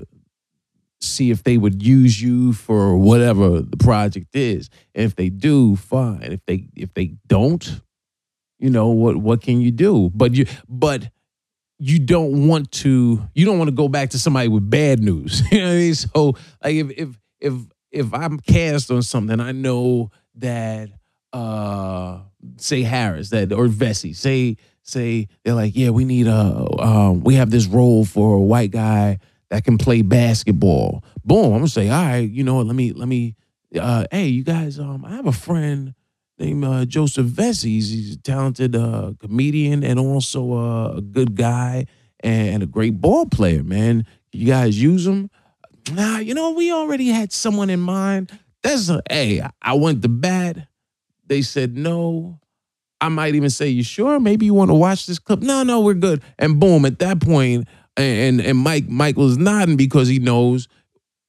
[1.01, 4.71] see if they would use you for whatever the project is.
[4.95, 6.33] And if they do, fine.
[6.33, 7.81] If they if they don't,
[8.59, 10.11] you know what what can you do?
[10.15, 11.11] But you but
[11.79, 15.43] you don't want to you don't want to go back to somebody with bad news.
[15.53, 15.95] you know what I mean?
[15.95, 17.55] So like if if if
[17.93, 20.91] if I'm cast on something, I know that
[21.33, 22.21] uh
[22.57, 24.57] say Harris that or Vecsey say
[24.89, 28.71] say they're like, yeah, we need a, um, we have this role for a white
[28.71, 29.19] guy
[29.51, 31.05] that can play basketball.
[31.25, 32.67] Boom, I'm gonna say, all right, you know what?
[32.67, 33.35] Let me, let me,
[33.79, 35.95] uh, hey, you guys, um, I have a friend
[36.39, 37.65] named uh, Joseph Vecsey.
[37.65, 41.87] He's, a talented uh, comedian and also uh, a good guy
[42.21, 44.07] and a great ball player, man.
[44.33, 45.31] You guys use him?
[45.93, 48.37] Nah, you know, we already had someone in mind.
[48.63, 50.67] That's a, hey, I went to bat.
[51.27, 52.41] They said no.
[53.01, 54.19] I might even say, "You sure?
[54.21, 56.23] Maybe you want to watch this clip?" No, no, we're good.
[56.39, 60.69] And boom, at that point, and and Mike was nodding because he knows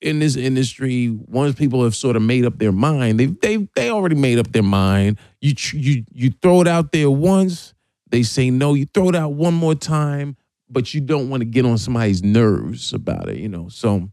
[0.01, 3.89] in this industry, once people have sort of made up their mind, they they they
[3.89, 5.17] already made up their mind.
[5.41, 7.73] You you you throw it out there once,
[8.09, 8.73] they say no.
[8.73, 10.37] You throw it out one more time,
[10.69, 13.69] but you don't want to get on somebody's nerves about it, you know.
[13.69, 14.09] So,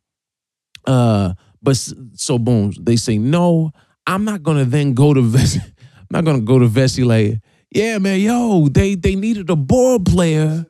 [0.87, 1.77] uh, but
[2.15, 3.73] so boom, they say no.
[4.07, 5.21] I'm not gonna then go to
[6.11, 7.41] not gonna go to Vecsey like,
[7.71, 10.67] yeah, man, yo, they they needed a ball player,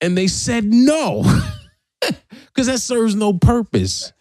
[0.00, 1.22] and they said no,
[2.00, 4.12] because that serves no purpose.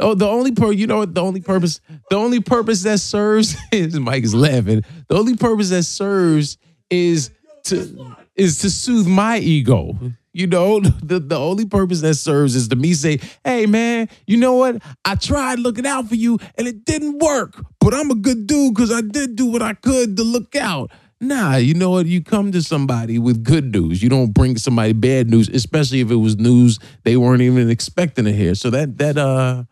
[0.00, 3.56] Oh, the only per you know what the only purpose the only purpose that serves
[3.72, 4.84] is Mike is laughing.
[5.08, 6.56] The only purpose that serves
[6.90, 7.30] is
[7.64, 9.98] to is to soothe my ego.
[10.38, 14.36] You know, the, the only purpose that serves is to me say, hey man, you
[14.36, 14.80] know what?
[15.04, 17.60] I tried looking out for you and it didn't work.
[17.80, 20.92] But I'm a good dude because I did do what I could to look out.
[21.20, 22.06] Nah, you know what?
[22.06, 24.00] You come to somebody with good news.
[24.00, 28.24] You don't bring somebody bad news, especially if it was news they weren't even expecting
[28.26, 28.54] to hear.
[28.54, 29.64] So that that uh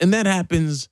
[0.00, 0.88] and that happens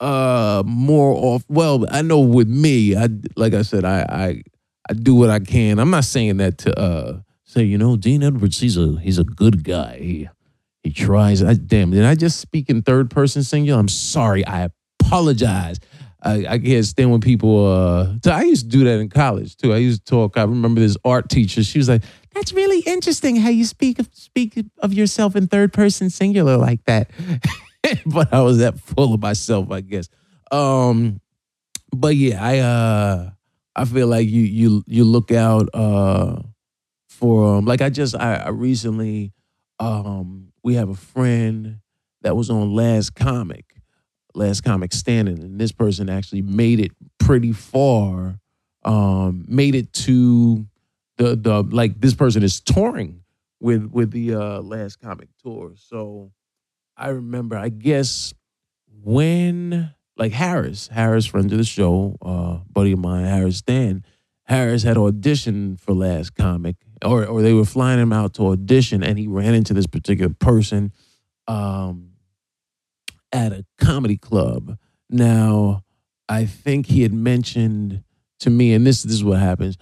[0.00, 4.42] uh more off well, I know with me, I like I said, I I
[4.90, 5.78] I do what I can.
[5.78, 7.20] I'm not saying that to uh
[7.52, 9.98] say, you know, Dean Edwards, he's a he's a good guy.
[9.98, 10.28] He
[10.82, 11.42] he tries.
[11.42, 13.78] I damn, did I just speak in third person singular?
[13.78, 14.44] I'm sorry.
[14.46, 14.68] I
[15.00, 15.78] apologize.
[16.24, 19.72] I, I can't stand when people uh I used to do that in college too.
[19.72, 20.38] I used to talk.
[20.38, 21.62] I remember this art teacher.
[21.62, 25.72] She was like, That's really interesting how you speak of speak of yourself in third
[25.72, 27.10] person singular like that.
[28.06, 30.08] but I was that full of myself, I guess.
[30.50, 31.20] Um
[31.94, 33.30] but yeah, I uh
[33.74, 36.42] I feel like you you you look out uh
[37.22, 39.32] for um, like I just I, I recently
[39.78, 41.78] um we have a friend
[42.22, 43.64] that was on Last Comic.
[44.34, 48.40] Last Comic Standing, and this person actually made it pretty far.
[48.82, 50.66] Um, made it to
[51.18, 53.22] the the like this person is touring
[53.60, 55.74] with with the uh, Last Comic tour.
[55.76, 56.32] So
[56.96, 58.32] I remember, I guess
[59.04, 64.02] when like Harris, Harris, friend of the show, uh, buddy of mine, Harris Stan,
[64.44, 69.02] Harris had auditioned for Last Comic, or or they were flying him out to audition,
[69.02, 70.92] and he ran into this particular person
[71.48, 72.12] um,
[73.32, 74.78] at a comedy club.
[75.10, 75.82] Now,
[76.28, 78.02] I think he had mentioned
[78.40, 79.76] to me, and this, this is what happens.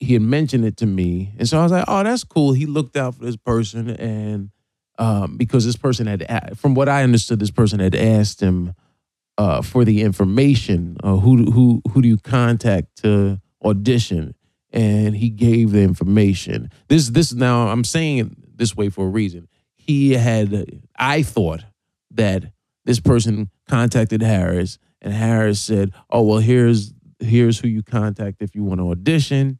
[0.00, 2.66] He had mentioned it to me, and so I was like, "Oh, that's cool." He
[2.66, 4.50] looked out for this person, and
[4.98, 8.74] um, because this person had, from what I understood, this person had asked him
[9.38, 10.96] uh, for the information.
[11.02, 14.34] Uh, who who who do you contact to audition?
[14.76, 16.70] And he gave the information.
[16.88, 19.48] This this now I'm saying it this way for a reason.
[19.74, 21.64] He had I thought
[22.12, 22.52] that
[22.84, 28.54] this person contacted Harris, and Harris said, "Oh well, here's here's who you contact if
[28.54, 29.58] you want to audition."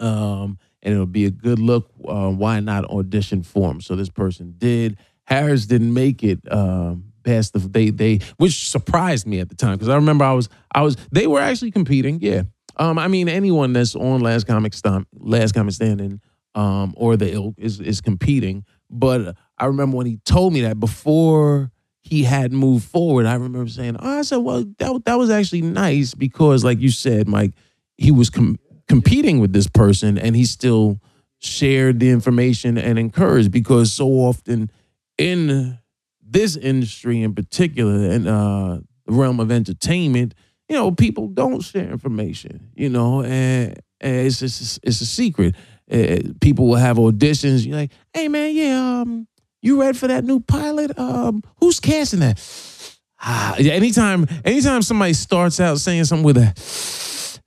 [0.00, 1.90] Um, and it'll be a good look.
[2.06, 3.80] Uh, why not audition for him?
[3.80, 4.98] So this person did.
[5.24, 9.74] Harris didn't make it um, past the they they, which surprised me at the time
[9.74, 12.18] because I remember I was I was they were actually competing.
[12.20, 12.42] Yeah,
[12.80, 16.20] um, I mean anyone that's on Last Comic Stomp, Last Comic Standing,
[16.54, 18.64] um, or the ilk is is competing.
[18.88, 23.68] But I remember when he told me that before he had moved forward, I remember
[23.68, 27.52] saying, "Oh, I said, well, that that was actually nice because, like you said, Mike,
[27.98, 31.00] he was com- competing with this person, and he still
[31.38, 34.70] shared the information and encouraged because so often
[35.18, 35.78] in
[36.22, 40.34] this industry in particular and uh, the realm of entertainment,
[40.70, 45.56] you know, people don't share information, you know, and, and it's just it's a secret.
[45.90, 47.66] Uh, people will have auditions.
[47.66, 49.26] You're like, hey man, yeah, um,
[49.62, 50.96] you ready for that new pilot?
[50.96, 52.40] Um, who's casting that?
[53.22, 56.54] Ah, anytime, anytime somebody starts out saying something with a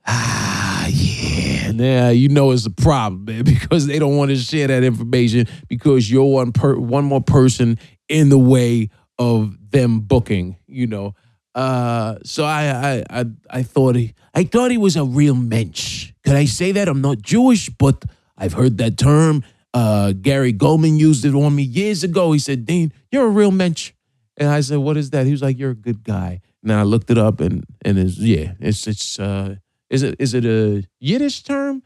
[0.06, 4.68] ah, yeah, yeah, you know it's a problem, man, because they don't want to share
[4.68, 7.76] that information because you're one per one more person
[8.08, 11.16] in the way of them booking, you know.
[11.54, 16.12] Uh, so I, I, I, I thought he, I thought he was a real mensch.
[16.24, 16.88] Could I say that?
[16.88, 18.04] I'm not Jewish, but
[18.36, 19.44] I've heard that term.
[19.72, 22.32] Uh, Gary Goldman used it on me years ago.
[22.32, 23.92] He said, Dean, you're a real mensch.
[24.36, 25.26] And I said, what is that?
[25.26, 26.40] He was like, you're a good guy.
[26.62, 29.56] And I looked it up and, and it's, yeah, it's, it's, uh,
[29.90, 31.82] is it, is it a Yiddish term?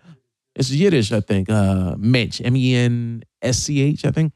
[0.54, 1.50] It's Yiddish, I think.
[1.50, 4.32] Uh, mensch, M-E-N-S-C-H, I think.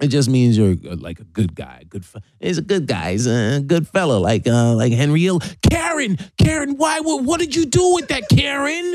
[0.00, 1.84] It just means you're uh, like a good guy.
[1.88, 2.04] Good.
[2.40, 3.12] He's a good guy.
[3.12, 5.40] He's a good fellow, like uh, like Henry Hill.
[5.68, 7.00] Karen, Karen, why?
[7.00, 8.92] What, what did you do with that, Karen?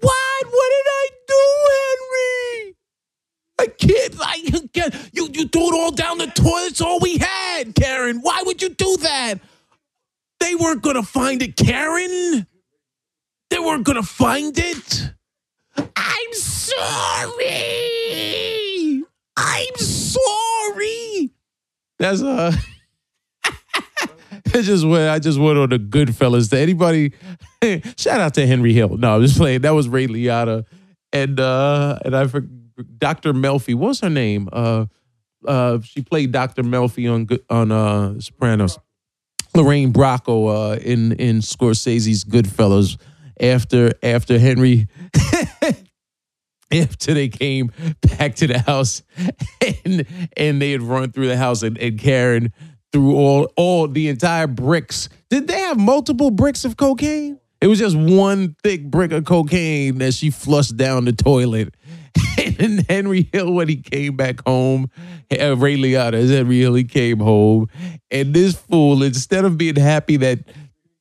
[0.00, 0.46] What?
[0.46, 1.44] What did I do,
[1.76, 2.76] Henry?
[3.60, 4.14] I can't.
[4.20, 4.94] I can't.
[5.12, 6.68] You you threw it all down the toilet.
[6.70, 8.20] It's all we had, Karen.
[8.22, 9.34] Why would you do that?
[10.40, 12.46] They weren't gonna find it, Karen.
[13.50, 15.10] They weren't gonna find it.
[15.76, 17.44] I'm sorry.
[19.40, 21.30] I'm sorry.
[21.98, 22.52] That's uh
[24.46, 26.50] It's just what I just went on the Goodfellas.
[26.50, 27.12] To anybody,
[27.96, 28.96] shout out to Henry Hill.
[28.96, 29.62] No, I'm just playing.
[29.62, 30.64] That was Ray Liotta,
[31.12, 32.50] and uh, and I forgot
[32.98, 33.32] Dr.
[33.32, 33.74] Melfi.
[33.74, 34.48] What's her name?
[34.52, 34.86] Uh,
[35.46, 36.62] uh, she played Dr.
[36.62, 38.78] Melfi on on uh, Sopranos.
[39.54, 42.98] Lorraine Bracco uh, in in Scorsese's Goodfellas.
[43.40, 44.88] After after Henry
[46.72, 49.02] after they came back to the house
[49.84, 52.52] and and they had run through the house and, and Karen
[52.92, 55.08] threw all all the entire bricks.
[55.30, 57.38] Did they have multiple bricks of cocaine?
[57.60, 61.74] It was just one thick brick of cocaine that she flushed down the toilet.
[62.60, 64.90] And Henry Hill, when he came back home,
[65.30, 67.68] uh, Ray Liotta, as Henry Hill, he came home,
[68.10, 70.40] and this fool, instead of being happy that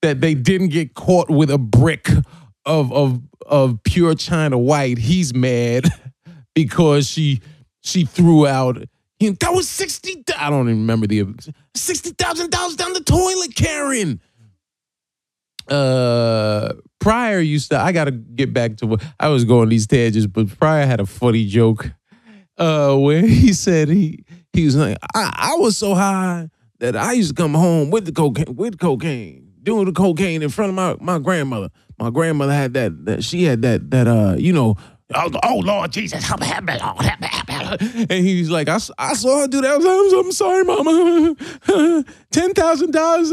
[0.02, 2.10] that they didn't get caught with a brick
[2.68, 5.86] of of of pure China white, he's mad
[6.56, 7.42] because she
[7.82, 8.84] she threw out.
[9.20, 10.24] You know, that was sixty.
[10.38, 11.26] I don't even remember the
[11.74, 14.22] sixty thousand dollars down the toilet, Karen.
[15.68, 17.80] Uh, Pryor used to.
[17.80, 21.00] I got to get back to what I was going these tangents, but Pryor had
[21.00, 21.90] a funny joke.
[22.58, 26.50] Uh, where he said he he was like, I, I was so high
[26.80, 30.50] that I used to come home with the cocaine with cocaine, doing the cocaine in
[30.50, 34.36] front of my my grandmother my grandmother had that, that she had that that uh
[34.38, 34.76] you know
[35.16, 36.24] oh, oh Lord Jesus.
[36.24, 39.42] Help me help me Lord help me help me and he's like I, I saw
[39.42, 39.72] her do that.
[39.72, 41.36] I was like, I'm, I'm sorry mama.
[42.32, 43.30] Ten thousand dollars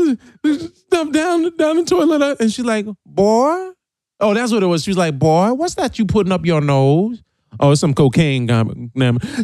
[0.75, 2.41] stuff down down the toilet.
[2.41, 3.71] And she's like boy?
[4.21, 4.85] Oh that's what it was.
[4.85, 7.23] She was like boy what's that you putting up your nose
[7.61, 8.49] Oh, it's some cocaine.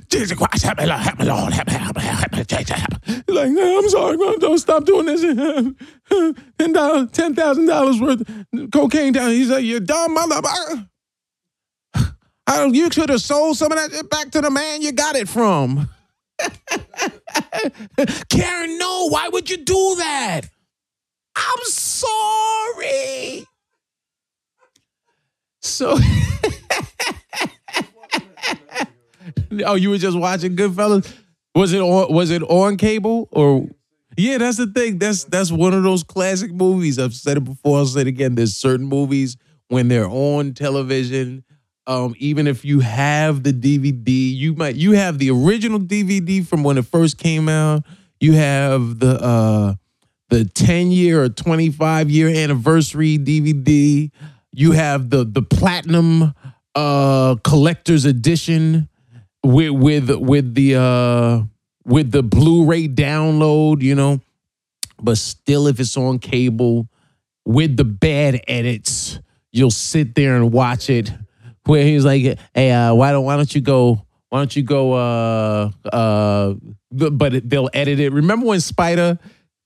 [0.08, 2.70] Jesus Christ, help me, Lord, help me, Lord, help me, help me, help me, Jesus,
[2.70, 3.22] help me.
[3.28, 5.22] Like, I'm sorry, man, don't stop doing this.
[6.58, 9.30] Ten dollars, ten thousand dollars worth of cocaine down.
[9.30, 10.88] He's like, you dumb motherfucker.
[12.72, 15.88] You should have sold some of that back to the man you got it from.
[18.28, 20.42] Karen, no, why would you do that?
[21.36, 23.46] I'm sorry.
[25.62, 25.96] So,
[29.64, 31.12] oh, you were just watching Goodfellas?
[31.54, 32.12] Was it on?
[32.12, 33.68] Was it on cable or?
[34.16, 34.98] Yeah, that's the thing.
[34.98, 36.98] That's that's one of those classic movies.
[36.98, 37.78] I've said it before.
[37.78, 38.34] I'll say it again.
[38.34, 39.36] There's certain movies
[39.68, 41.44] when they're on television.
[41.86, 46.62] Um, even if you have the DVD, you might you have the original DVD from
[46.62, 47.84] when it first came out.
[48.20, 49.74] You have the uh,
[50.28, 54.10] the 10 year or 25 year anniversary DVD.
[54.52, 56.34] You have the the platinum
[56.74, 58.88] uh collector's edition
[59.42, 61.42] with with with the uh
[61.84, 64.20] with the Blu-ray download, you know.
[65.02, 66.88] But still if it's on cable
[67.44, 69.18] with the bad edits,
[69.50, 71.12] you'll sit there and watch it
[71.64, 74.92] where he's like, "Hey, uh, why don't why don't you go why don't you go
[74.92, 76.54] uh uh
[76.92, 78.12] but they'll edit it.
[78.12, 79.18] Remember when Spider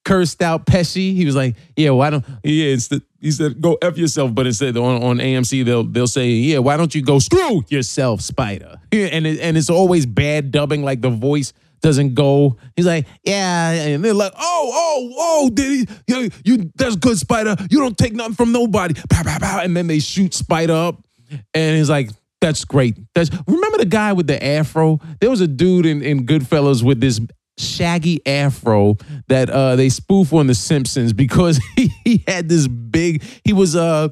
[0.05, 1.15] cursed out Pesci.
[1.15, 4.77] He was like, "Yeah, why don't yeah?" Instead, he said, "Go f yourself," but instead
[4.77, 9.27] on, on AMC they'll they'll say, "Yeah, why don't you go screw yourself, Spider?" And
[9.27, 12.57] it, and it's always bad dubbing, like the voice doesn't go.
[12.77, 15.95] He's like, "Yeah," and they're like, "Oh, oh, oh, did he?
[16.07, 17.57] You, you that's good, Spider.
[17.71, 21.05] You don't take nothing from nobody." And then they shoot Spider up,
[21.53, 22.11] and he's like.
[22.41, 22.99] That's great.
[23.15, 25.01] That's remember the guy with the afro.
[25.19, 27.19] There was a dude in, in Goodfellas with this
[27.59, 28.97] shaggy afro
[29.29, 33.23] that uh, they spoof on The Simpsons because he, he had this big.
[33.45, 34.09] He was uh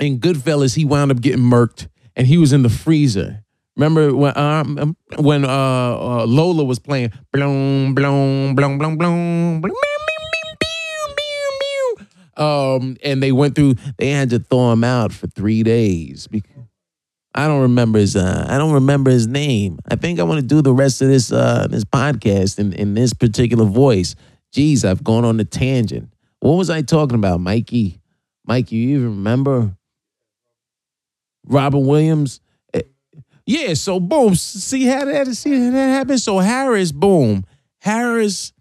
[0.00, 0.74] in Goodfellas.
[0.74, 3.44] He wound up getting murked, and he was in the freezer.
[3.76, 9.62] Remember when um, um when uh, uh Lola was playing bloom bloom bloom bloom bloom.
[12.36, 13.74] Um, and they went through.
[13.96, 16.50] They had to thaw him out for three days because
[17.34, 19.78] I don't remember his uh, I don't remember his name.
[19.88, 22.94] I think I want to do the rest of this uh, this podcast in, in
[22.94, 24.14] this particular voice.
[24.52, 26.12] Geez, I've gone on a tangent.
[26.38, 28.00] What was I talking about, Mikey?
[28.46, 29.76] Mikey, you even remember?
[31.46, 32.40] Robert Williams.
[32.72, 32.82] Eh,
[33.46, 34.36] yeah, so boom.
[34.36, 36.20] See how that see how that happened?
[36.20, 37.44] So Harris, boom.
[37.80, 38.52] Harris,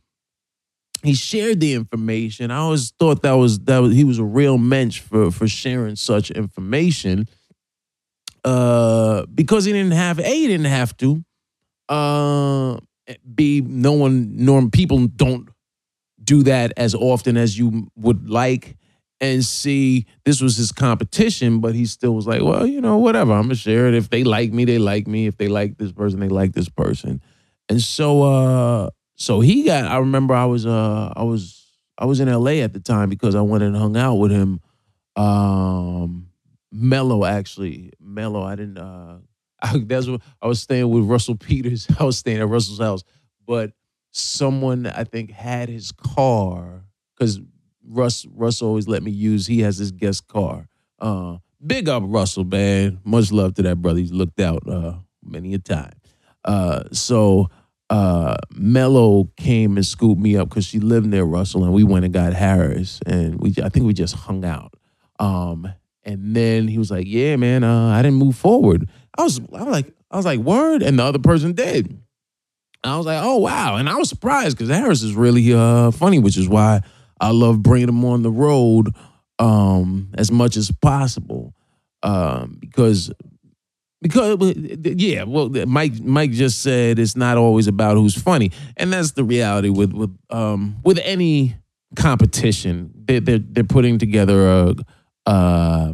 [1.03, 2.49] he shared the information.
[2.49, 5.95] I always thought that was that was he was a real mensch for for sharing
[5.95, 7.27] such information
[8.43, 11.23] uh, because he didn't have a he didn't have to.
[11.89, 12.77] Uh,
[13.35, 15.49] b no one norm people don't
[16.23, 18.77] do that as often as you would like.
[19.21, 23.33] And see, this was his competition, but he still was like, well, you know, whatever.
[23.33, 23.93] I'm gonna share it.
[23.93, 25.27] If they like me, they like me.
[25.27, 27.21] If they like this person, they like this person.
[27.69, 29.85] And so, uh, so he got.
[29.85, 31.65] I remember I was, uh, I was,
[31.97, 32.61] I was in L.A.
[32.61, 34.59] at the time because I went and hung out with him.
[35.15, 36.27] Um,
[36.73, 37.91] Mello actually.
[37.99, 38.77] Mello, I didn't.
[38.77, 39.19] uh
[39.61, 41.87] I, That's what I was staying with Russell Peters.
[41.99, 43.03] I was staying at Russell's house,
[43.45, 43.71] but
[44.11, 46.83] someone I think had his car
[47.15, 47.39] because
[47.85, 49.47] Russ Russ always let me use.
[49.47, 50.67] He has his guest car.
[50.99, 52.99] Uh, big up Russell, man.
[53.03, 53.99] Much love to that brother.
[53.99, 55.93] He's looked out uh, many a time.
[56.45, 57.49] Uh, so
[57.89, 62.05] uh, Mello came and scooped me up because she lived near Russell, and we went
[62.05, 64.73] and got Harris, and we I think we just hung out.
[65.19, 65.71] Um,
[66.05, 69.63] and then he was like, "Yeah, man, uh, I didn't move forward." I was, I
[69.63, 71.87] was like, I was like, "Word," and the other person did.
[71.87, 75.91] And I was like, "Oh wow!" And I was surprised because Harris is really uh,
[75.91, 76.81] funny, which is why
[77.19, 78.95] I love bringing him on the road
[79.39, 81.53] um, as much as possible
[82.03, 83.11] um, because
[84.01, 84.37] because
[84.83, 89.23] yeah, well, Mike Mike just said it's not always about who's funny, and that's the
[89.23, 91.55] reality with with um, with any
[91.95, 92.91] competition.
[93.05, 94.75] They, they're they're putting together a
[95.25, 95.93] uh,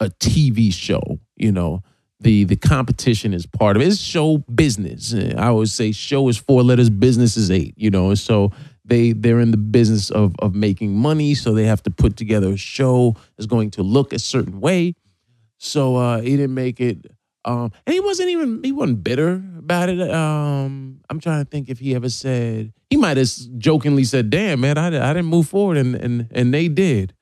[0.00, 1.20] a TV show.
[1.36, 1.82] You know,
[2.20, 3.88] the the competition is part of it.
[3.88, 5.14] It's show business.
[5.14, 7.74] I always say show is four letters, business is eight.
[7.76, 8.52] You know, so
[8.84, 12.48] they they're in the business of of making money, so they have to put together
[12.48, 14.94] a show that's going to look a certain way.
[15.58, 17.06] So uh, he didn't make it.
[17.44, 20.00] Um, and he wasn't even he wasn't bitter about it.
[20.10, 24.60] Um, I'm trying to think if he ever said he might have jokingly said, "Damn
[24.60, 27.14] man, I, I didn't move forward," and and and they did.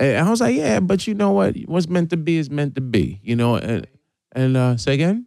[0.00, 1.56] And I was like, yeah, but you know what?
[1.66, 3.56] What's meant to be is meant to be, you know.
[3.56, 3.86] And
[4.32, 5.26] and uh, say again.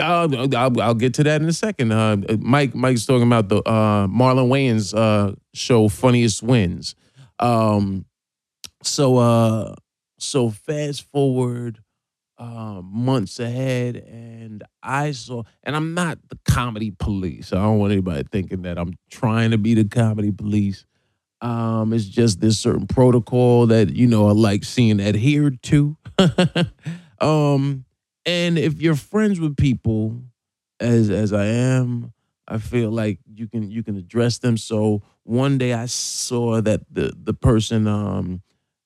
[0.00, 1.92] I'll, I'll, I'll, get to that in a second.
[1.92, 6.96] Uh, Mike Mike's talking about the uh, Marlon Wayans uh, show, Funniest Wins.
[7.38, 8.04] Um,
[8.82, 9.74] so uh,
[10.18, 11.78] so fast forward.
[12.38, 15.44] uh, months ahead, and I saw.
[15.62, 17.52] And I'm not the comedy police.
[17.52, 20.84] I don't want anybody thinking that I'm trying to be the comedy police.
[21.42, 25.96] Um, it's just this certain protocol that you know I like seeing adhered to.
[27.20, 27.84] um,
[28.24, 30.22] and if you're friends with people,
[30.78, 32.12] as as I am,
[32.46, 34.56] I feel like you can you can address them.
[34.56, 38.42] So one day I saw that the the person um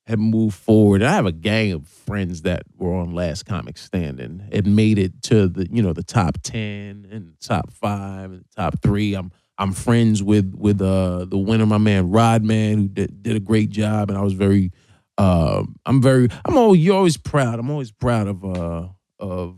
[0.06, 1.02] had moved forward.
[1.02, 4.46] I have a gang of friends that were on Last Comic Standing.
[4.52, 8.80] It made it to the you know the top ten and top five and top
[8.80, 9.14] three.
[9.14, 13.36] I'm I'm friends with with uh the winner, my man Rod Man, who did, did
[13.36, 14.70] a great job, and I was very
[15.18, 17.58] uh, I'm very I'm always you're always proud.
[17.58, 18.88] I'm always proud of uh
[19.18, 19.56] of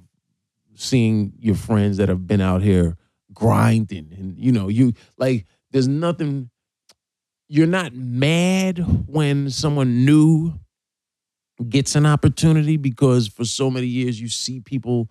[0.74, 2.96] seeing your friends that have been out here
[3.34, 6.51] grinding and you know you like there's nothing
[7.49, 10.53] you're not mad when someone new
[11.68, 15.09] gets an opportunity because for so many years you see people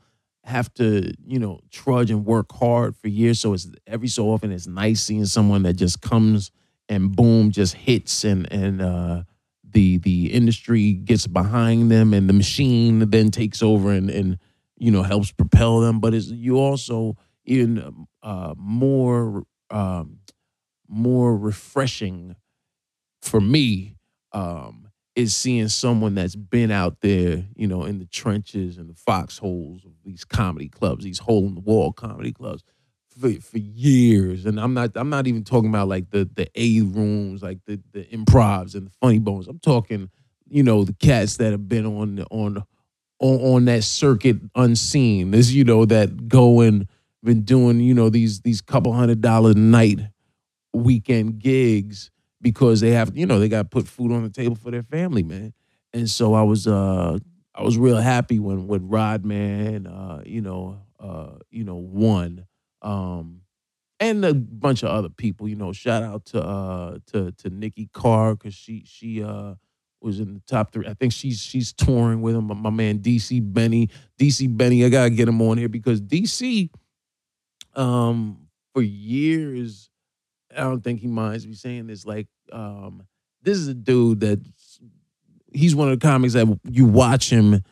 [0.48, 3.40] have to you know trudge and work hard for years.
[3.40, 6.52] So it's every so often it's nice seeing someone that just comes
[6.90, 9.24] and boom just hits and and uh
[9.70, 14.38] the the industry gets behind them and the machine then takes over and and
[14.78, 16.00] you know helps propel them.
[16.00, 20.20] But it's you also in uh more um
[20.88, 22.36] more refreshing
[23.22, 23.96] for me
[24.32, 24.87] um,
[25.18, 29.84] is seeing someone that's been out there, you know, in the trenches and the foxholes
[29.84, 32.64] of these comedy clubs, these hole in the wall comedy clubs
[33.20, 34.46] for, for years.
[34.46, 37.82] And I'm not I'm not even talking about like the the A rooms, like the
[37.94, 39.48] the improvs and the funny bones.
[39.48, 40.12] I'm talking,
[40.48, 42.64] you know, the cats that have been on on
[43.20, 45.32] on, on that circuit unseen.
[45.32, 46.88] This, you know, that going
[47.24, 50.00] been doing, you know, these these couple hundred dollar night
[50.74, 52.12] weekend gigs
[52.42, 54.84] because they have, you know, they got to put food on the table for their
[54.84, 55.54] family, man.
[55.94, 57.18] And so I was, uh,
[57.58, 62.46] I was real happy when when Rod Man, uh, you know, uh, you know, won,
[62.84, 63.42] um,
[64.00, 65.48] and a bunch of other people.
[65.48, 69.56] You know, shout out to uh, to to Nikki Carr because she she uh,
[70.02, 70.86] was in the top three.
[70.86, 72.46] I think she's she's touring with him.
[72.62, 76.70] My man DC Benny, DC Benny, I gotta get him on here because DC,
[77.76, 79.90] um, for years
[80.58, 82.06] I don't think he minds me saying this.
[82.06, 83.04] Like, um,
[83.44, 84.40] this is a dude that
[85.54, 87.64] he's one of the comics that you watch him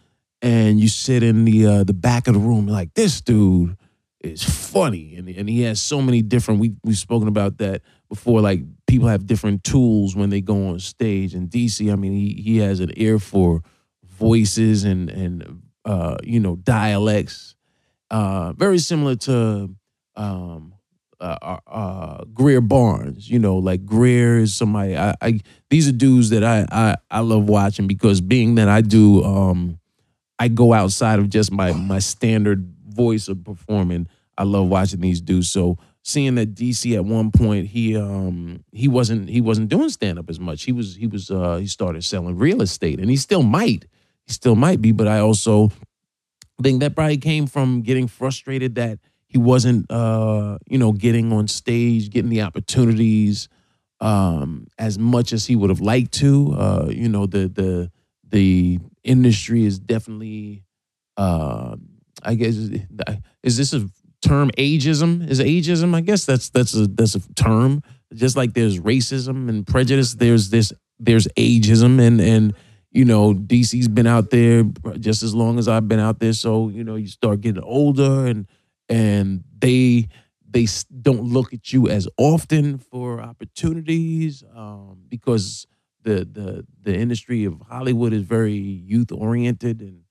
[0.42, 3.78] and you sit in the uh, the back of the room like this dude
[4.22, 8.42] is funny and and he has so many different we we've spoken about that before
[8.42, 12.42] like people have different tools when they go on stage and DC I mean he
[12.42, 13.62] he has an ear for
[14.04, 17.56] voices and and uh, you know dialects
[18.12, 19.70] uh, very similar to
[20.16, 20.75] um,
[21.20, 23.30] uh, uh, uh, Greer Barnes.
[23.30, 24.98] You know, like Greer is somebody.
[24.98, 25.40] I, I
[25.70, 29.80] these are dudes that I, I I love watching because being that I do, um,
[30.40, 34.08] I go outside of just my my standard voice of performing.
[34.38, 35.50] I love watching these dudes.
[35.50, 40.20] So seeing that DC at one point he um he wasn't he wasn't doing stand
[40.20, 40.64] up as much.
[40.64, 43.86] He was he was uh he started selling real estate and he still might.
[44.26, 45.72] He still might be, but I also
[46.62, 49.00] think that probably came from getting frustrated that
[49.36, 53.50] he wasn't uh, you know getting on stage getting the opportunities
[54.00, 56.56] um, as much as he would have liked to.
[56.58, 57.92] Uh, you know the the
[58.26, 60.64] the industry is definitely
[61.18, 61.76] uh,
[62.24, 62.56] i guess
[63.44, 63.86] is this a
[64.22, 65.30] term ageism?
[65.30, 65.94] Is ageism?
[65.94, 67.84] I guess that's that's a that's a term.
[68.14, 72.54] Just like there's racism and prejudice there's this there's ageism and and
[72.92, 74.64] you know dc's been out there
[74.98, 76.32] just as long as i've been out there.
[76.32, 78.48] So you know you start getting older and
[78.90, 80.08] and they
[80.50, 80.68] they
[81.02, 85.68] don't look at you as often for opportunities um, because
[86.04, 90.02] the the the industry of Hollywood is very youth oriented and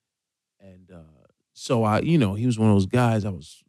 [0.60, 3.62] and uh, so I you know he was one of those guys I was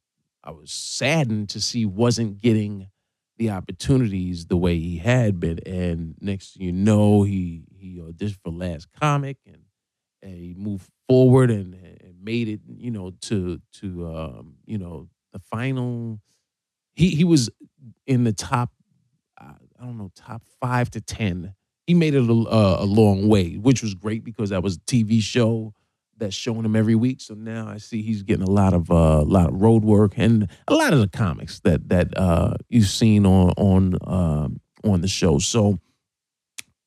[0.44, 2.90] I was saddened to see wasn't getting
[3.38, 8.52] the opportunities the way he had been and next you know he he auditioned for
[8.52, 9.64] Last Comic and,
[10.22, 11.76] and he moved forward and
[12.26, 16.20] made it, you know, to to um, you know the final.
[16.96, 17.50] He he was
[18.08, 18.72] in the top,
[19.40, 21.54] uh, I don't know, top five to ten.
[21.88, 24.80] He made it a, uh, a long way, which was great because that was a
[24.80, 25.74] TV show
[26.18, 27.22] that's showing him every week.
[27.22, 30.14] So now I see he's getting a lot of uh, a lot of road work
[30.18, 35.02] and a lot of the comics that that uh, you've seen on on um, on
[35.02, 35.38] the show.
[35.38, 35.80] So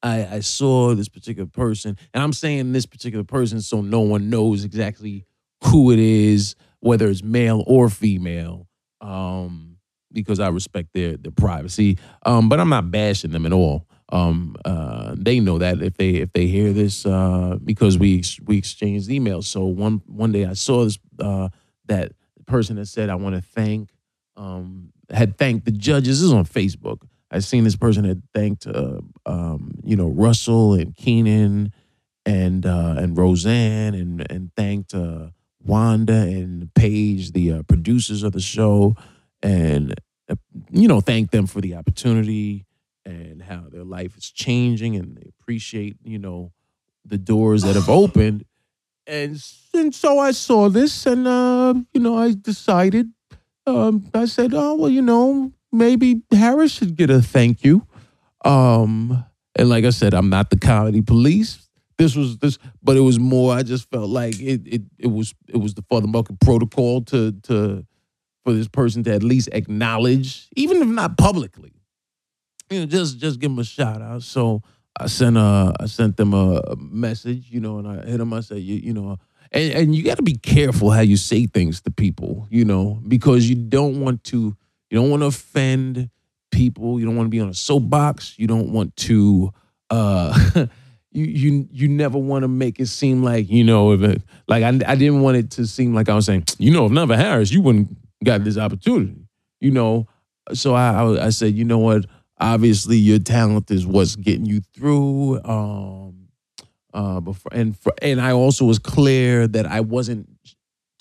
[0.02, 4.30] I, I saw this particular person, and I'm saying this particular person so no one
[4.30, 5.26] knows exactly
[5.64, 8.68] who it is, whether it's male or female,
[9.00, 9.76] um,
[10.12, 11.98] because I respect their their privacy.
[12.24, 13.86] Um, but I'm not bashing them at all.
[14.10, 18.56] um, uh, they know that if they if they hear this uh, because we we
[18.58, 19.44] exchanged emails.
[19.44, 21.48] So one one day I saw this uh,
[21.86, 22.12] that
[22.46, 23.90] person that said I want to thank
[24.36, 26.20] um, had thanked the judges.
[26.20, 27.02] This is on Facebook.
[27.30, 31.72] I seen this person had thanked uh, um, you know Russell and Keenen
[32.24, 35.28] and uh, and Roseanne and and thanked uh,
[35.64, 38.96] Wanda and Paige, the uh, producers of the show,
[39.42, 39.94] and
[40.28, 40.36] uh,
[40.70, 42.66] you know thank them for the opportunity
[43.04, 46.52] and how their life is changing and they appreciate you know
[47.04, 48.44] the doors that have opened.
[49.06, 49.42] And,
[49.72, 53.10] and so I saw this and uh, you know I decided
[53.66, 57.86] um, I said oh well you know maybe Harris should get a thank you.
[58.44, 59.24] Um,
[59.56, 61.67] and like I said, I'm not the comedy police.
[61.98, 63.52] This was this, but it was more.
[63.52, 64.62] I just felt like it.
[64.64, 67.84] It, it was it was the FuthaMuckin' protocol to to
[68.44, 71.72] for this person to at least acknowledge, even if not publicly,
[72.70, 74.22] you know, just just give them a shout out.
[74.22, 74.62] So
[74.98, 78.32] I sent a I sent them a, message, you know, and I hit them.
[78.32, 79.18] I said, you you know,
[79.50, 83.02] and and you got to be careful how you say things to people, you know,
[83.08, 84.56] because you don't want to
[84.88, 86.10] you don't want to offend
[86.52, 87.00] people.
[87.00, 88.38] You don't want to be on a soapbox.
[88.38, 89.52] You don't want to.
[89.90, 90.66] uh
[91.10, 94.62] You, you you never want to make it seem like you know if it, like
[94.62, 97.16] I, I didn't want it to seem like I was saying you know if never
[97.16, 99.16] Harris you wouldn't got this opportunity
[99.58, 100.06] you know
[100.52, 102.04] so I, I I said you know what
[102.38, 106.28] obviously your talent is what's getting you through um
[106.92, 110.28] uh before and for, and I also was clear that I wasn't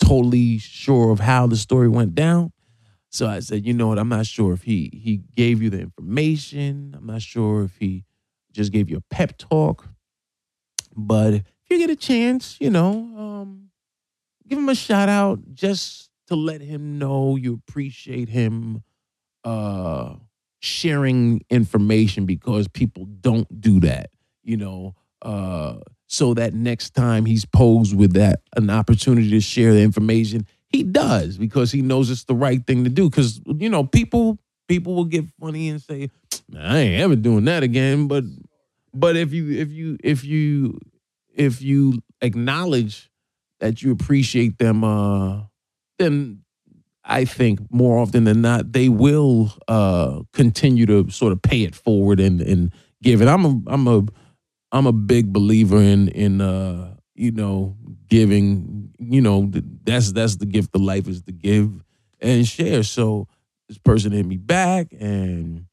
[0.02, 2.50] totally sure of how the story went down
[3.10, 3.98] so I said, you know what?
[3.98, 6.94] I'm not sure if he he gave you the information.
[6.96, 8.04] I'm not sure if he
[8.52, 9.88] just gave you a pep talk.
[10.98, 13.70] But if you get a chance, you know, um,
[14.48, 18.82] give him a shout out just to let him know you appreciate him
[19.44, 20.14] uh,
[20.60, 24.10] sharing information because people don't do that,
[24.42, 24.94] you know.
[25.22, 30.46] Uh, so that next time he's posed with that an opportunity to share the information,
[30.68, 33.08] he does because he knows it's the right thing to do.
[33.08, 34.38] Because you know, people
[34.68, 36.10] people will get funny and say,
[36.56, 38.24] "I ain't ever doing that again." But
[38.98, 40.78] but if you if you if you
[41.34, 43.10] if you acknowledge
[43.60, 45.42] that you appreciate them, uh,
[45.98, 46.42] then
[47.04, 51.74] I think more often than not they will uh, continue to sort of pay it
[51.74, 52.72] forward and and
[53.02, 53.28] give it.
[53.28, 54.02] I'm a I'm a
[54.72, 57.76] I'm a big believer in in uh, you know
[58.08, 59.50] giving you know
[59.84, 61.70] that's that's the gift of life is to give
[62.20, 63.28] and share so
[63.68, 65.66] this person hit me back and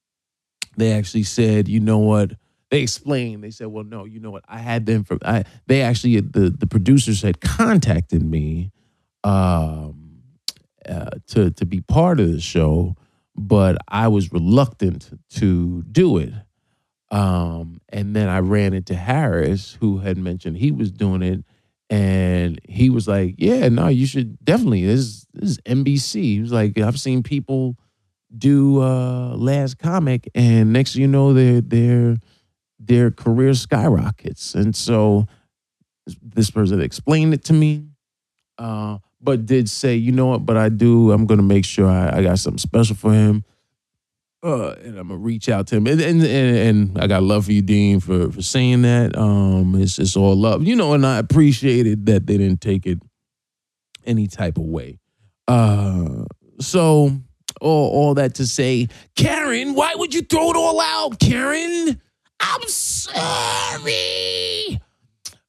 [0.77, 2.33] they actually said you know what
[2.75, 5.81] they explained they said well no you know what i had them for i they
[5.81, 8.69] actually the the producers had contacted me
[9.23, 10.21] um
[10.87, 12.93] uh, to to be part of the show
[13.33, 16.33] but i was reluctant to do it
[17.11, 21.43] um and then i ran into harris who had mentioned he was doing it
[21.87, 24.87] and he was like, "Yeah, no, you should definitely.
[24.87, 27.77] This, this is NBC." He was like, "I've seen people
[28.35, 32.17] do uh, Last Comic, and next you know, their their
[32.87, 35.27] their career skyrockets." And so
[36.21, 37.87] this person explained it to me,
[38.57, 40.45] uh, but did say, "You know what?
[40.45, 41.11] But I do.
[41.11, 43.43] I'm going to make sure I, I got something special for him."
[44.45, 47.45] Uh, and I'm gonna reach out to him, and, and and, and I got love
[47.45, 49.17] for you, Dean, for for saying that.
[49.17, 52.99] Um, it's it's all love, you know, and I appreciated that they didn't take it
[54.05, 54.99] any type of way.
[55.47, 56.25] Uh,
[56.59, 57.09] so
[57.59, 61.99] all all that to say, Karen, why would you throw it all out, Karen?
[62.39, 64.01] I'm sorry.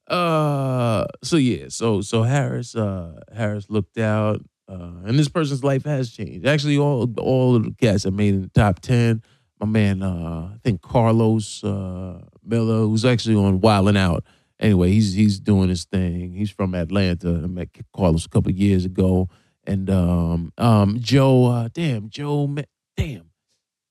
[0.07, 5.84] Uh, so yeah, so so Harris, uh, Harris looked out uh, and this person's life
[5.84, 6.47] has changed.
[6.47, 9.22] Actually, all all of the cats that made in the top ten.
[9.61, 14.24] My man, uh, I think Carlos uh, Miller, who's actually on Wild 'N Out.
[14.59, 16.34] Anyway, he's he's doing his thing.
[16.34, 17.28] He's from Atlanta.
[17.45, 19.28] I met Carlos a couple years ago,
[19.64, 21.47] and um, um, Joe.
[21.47, 22.53] Uh, damn, Joe.
[22.97, 23.30] Damn,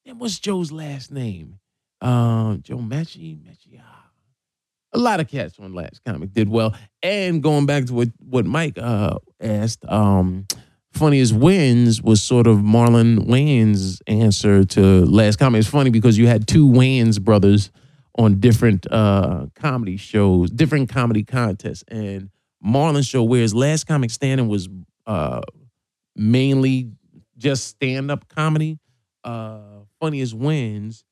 [0.05, 0.19] damn.
[0.19, 1.59] What's Joe's last name?
[2.05, 2.77] Um, Joe.
[2.77, 3.39] Machi.
[3.79, 4.05] Ah
[4.95, 6.73] a lot of cats on Last Comic did well.
[7.03, 10.47] And going back to what what Mike uh, asked, um,
[10.93, 15.59] funniest wins was sort of Marlon Wayans' answer to Last Comic.
[15.59, 17.71] It's funny because you had two Wayans brothers
[18.17, 22.29] on different uh, comedy shows, different comedy contests, and
[22.65, 24.69] Marlon's show, whereas Last Comic Standing was
[25.05, 25.41] uh,
[26.15, 26.91] mainly
[27.37, 28.79] just stand up comedy.
[29.23, 29.59] Uh,
[29.99, 31.03] funniest wins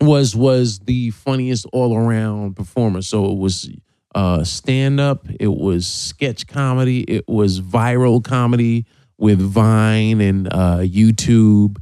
[0.00, 3.02] was was the funniest all around performer.
[3.02, 3.70] So it was
[4.14, 8.86] uh, stand up, it was sketch comedy, it was viral comedy
[9.18, 11.78] with Vine and uh, YouTube,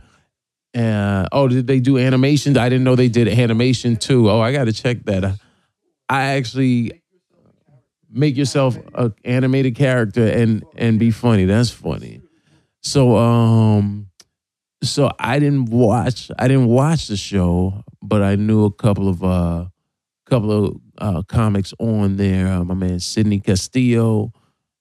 [0.75, 2.57] Uh, oh, did they do animation?
[2.59, 4.29] I didn't know they did animation too.
[4.29, 5.39] Oh, I got to check that.
[6.09, 7.03] I actually
[8.11, 11.47] make yourself an animated character and and be funny.
[11.47, 12.21] That's funny.
[12.83, 14.09] So um
[14.87, 19.23] so I didn't watch I didn't watch the show, but I knew a couple of
[19.23, 19.67] uh
[20.27, 22.49] couple of uh comics on there.
[22.49, 24.33] Uh, my man Sidney Castillo.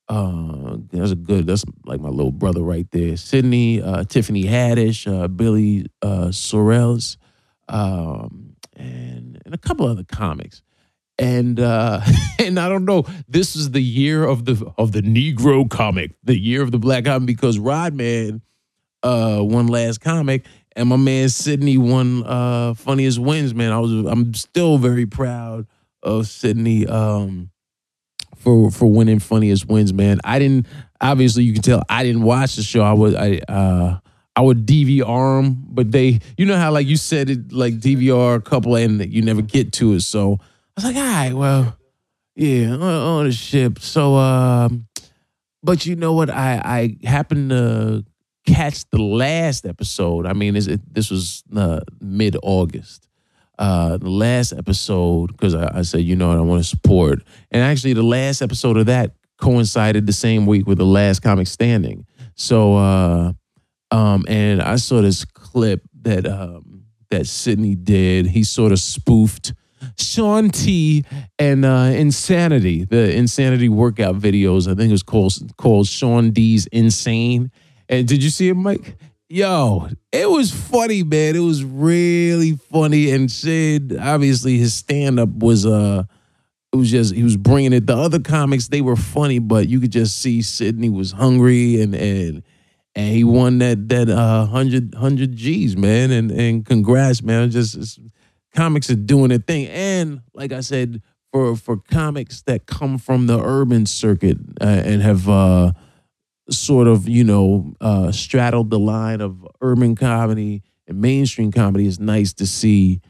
[0.07, 3.17] Uh that's a good that's like my little brother right there.
[3.17, 7.17] Sidney, uh Tiffany Haddish, uh Billy uh Sorrells,
[7.67, 10.61] um and and a couple other comics
[11.17, 12.01] and uh
[12.39, 13.05] and I don't know.
[13.27, 17.05] This is the year of the of the Negro comic, the year of the black
[17.05, 18.41] comic, because Rod Man
[19.05, 20.45] uh won last comic,
[20.75, 23.53] and my man Sydney won uh funniest wins.
[23.53, 25.67] Man, I was I'm still very proud
[26.03, 27.51] of Sydney um
[28.35, 29.93] for for winning funniest wins.
[29.93, 30.67] Man, I didn't
[30.99, 32.81] obviously you can tell I didn't watch the show.
[32.81, 33.99] I was I uh.
[34.37, 38.35] I would DVR them, but they, you know how like you said it, like DVR
[38.35, 40.01] a couple and you never get to it.
[40.01, 41.77] So I was like, all right, well,
[42.35, 43.79] yeah, on, on the ship.
[43.79, 44.87] So, um,
[45.63, 46.29] but you know what?
[46.29, 46.61] I
[47.01, 48.03] I happened to
[48.45, 50.25] catch the last episode.
[50.25, 53.07] I mean, it, this was uh, mid August.
[53.57, 57.23] Uh, the last episode because I, I, said, you know, what, I want to support,
[57.51, 61.47] and actually, the last episode of that coincided the same week with the last comic
[61.47, 62.05] standing.
[62.35, 63.33] So, uh,
[63.91, 68.27] um, and I saw this clip that um, that Sidney did.
[68.27, 69.53] He sort of spoofed
[69.97, 71.05] Shaun T
[71.39, 74.67] and uh, Insanity, the Insanity workout videos.
[74.67, 77.51] I think it was called called Shaun D's Insane.
[77.89, 78.97] And did you see it, Mike?
[79.27, 81.35] Yo, it was funny, man.
[81.35, 83.11] It was really funny.
[83.11, 86.03] And Sid, obviously, his stand up was uh,
[86.71, 87.87] it was just he was bringing it.
[87.87, 91.95] The other comics they were funny, but you could just see Sidney was hungry and
[91.95, 92.43] and
[92.93, 96.11] and he won that that uh 100 100 G's, man.
[96.11, 97.49] And and congrats, man.
[97.49, 97.99] Just
[98.53, 99.67] comics are doing a thing.
[99.67, 105.01] And like I said, for for comics that come from the urban circuit uh, and
[105.01, 105.71] have uh,
[106.49, 111.99] sort of you know uh, straddled the line of urban comedy and mainstream comedy, it's
[111.99, 113.01] nice to see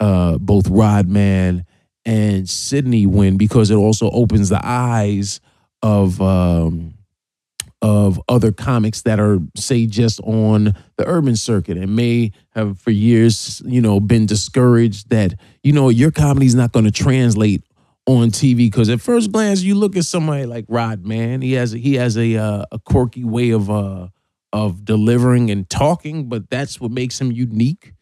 [0.00, 1.64] uh, both Rod Man
[2.04, 5.40] and Sidney win because it also opens the eyes
[5.82, 6.94] of um,
[7.82, 12.90] of other comics that are say just on the urban circuit and may have for
[12.90, 17.62] years you know been discouraged that you know your comedy's not going to translate
[18.06, 21.72] on TV because at first glance you look at somebody like Rod Man he has
[21.72, 24.08] he has a uh, a quirky way of uh
[24.52, 27.92] of delivering and talking but that's what makes him unique.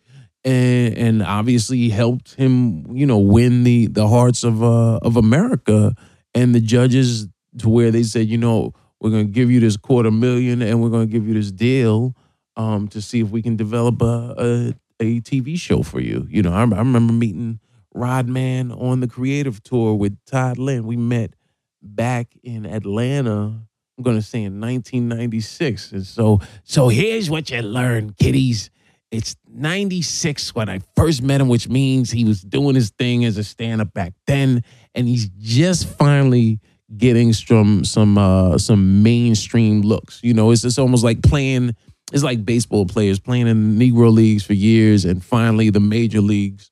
[0.45, 5.95] And and obviously helped him you know win the the hearts of uh of America.
[6.35, 7.29] And the judges
[7.59, 10.81] to where they said you know we're going to give you this quarter million and
[10.81, 12.15] we're going to give you this deal
[12.57, 16.27] um, to see if we can develop a, a, a TV show for you.
[16.31, 17.59] You know, I, I remember meeting
[17.95, 20.87] Rod Man on the creative tour with Todd Lynn.
[20.87, 21.35] We met
[21.83, 23.61] back in Atlanta.
[23.99, 25.93] I'm to say in 1996.
[25.93, 28.71] And so, so here's what you learn, kiddies.
[29.11, 33.37] It's 96 when I first met him, which means he was doing his thing as
[33.37, 34.65] a stand up back then.
[34.95, 36.61] And he's just finally
[36.97, 40.21] getting some some uh some mainstream looks.
[40.23, 41.77] You know, it's it's almost like playing
[42.11, 46.21] it's like baseball players playing in the Negro leagues for years and finally the major
[46.21, 46.72] leagues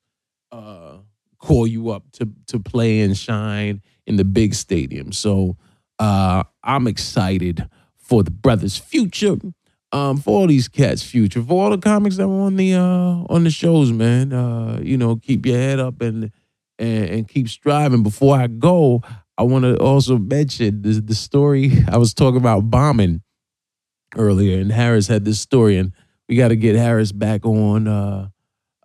[1.40, 5.12] call you up to to play and shine in the big stadium.
[5.12, 5.56] So
[5.98, 7.68] uh I'm excited
[7.98, 9.36] for the brothers' future.
[9.92, 13.24] Um, for all these cats' future, for all the comics that were on the uh
[13.28, 14.32] on the shows, man.
[14.32, 16.30] Uh, you know, keep your head up and
[16.78, 18.04] and, and keep striving.
[18.04, 19.02] Before I go,
[19.36, 23.22] I want to also mention the, the story I was talking about bombing
[24.16, 25.92] earlier, and Harris had this story, and
[26.28, 27.88] we got to get Harris back on.
[27.88, 28.28] Uh,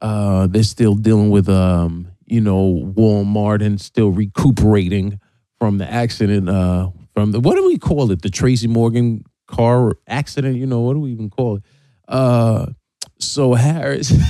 [0.02, 5.20] uh, they're still dealing with, um, you know, Walmart and still recuperating
[5.60, 6.50] from the accident.
[6.50, 8.22] Uh, from the what do we call it?
[8.22, 10.58] The Tracy Morgan car accident.
[10.58, 11.64] You know, what do we even call it?
[12.08, 12.68] Uh,
[13.20, 14.14] so Harris.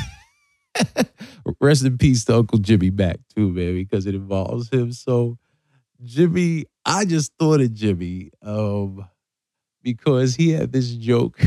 [1.62, 4.92] rest in peace to Uncle Jimmy back too, man, because it involves him.
[4.92, 5.38] So
[6.04, 9.08] Jimmy, I just thought of Jimmy um,
[9.82, 11.40] because he had this joke.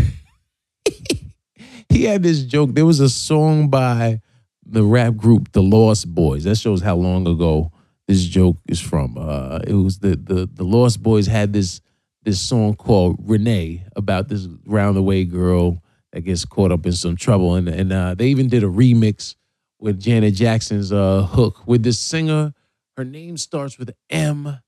[1.89, 2.71] he had this joke.
[2.73, 4.21] There was a song by
[4.69, 6.45] the rap group The Lost Boyz.
[6.45, 7.73] That shows how long ago
[8.07, 9.17] this joke is from.
[9.19, 11.81] Uh, it was the the the Lost Boyz had this
[12.23, 16.93] this song called Renee about this round the way girl that gets caught up in
[16.93, 19.35] some trouble, and and uh, they even did a remix
[19.81, 22.53] with Janet Jackson's uh, hook with this singer
[22.99, 24.59] her name starts with M,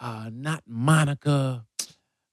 [0.00, 1.64] uh, not Monica,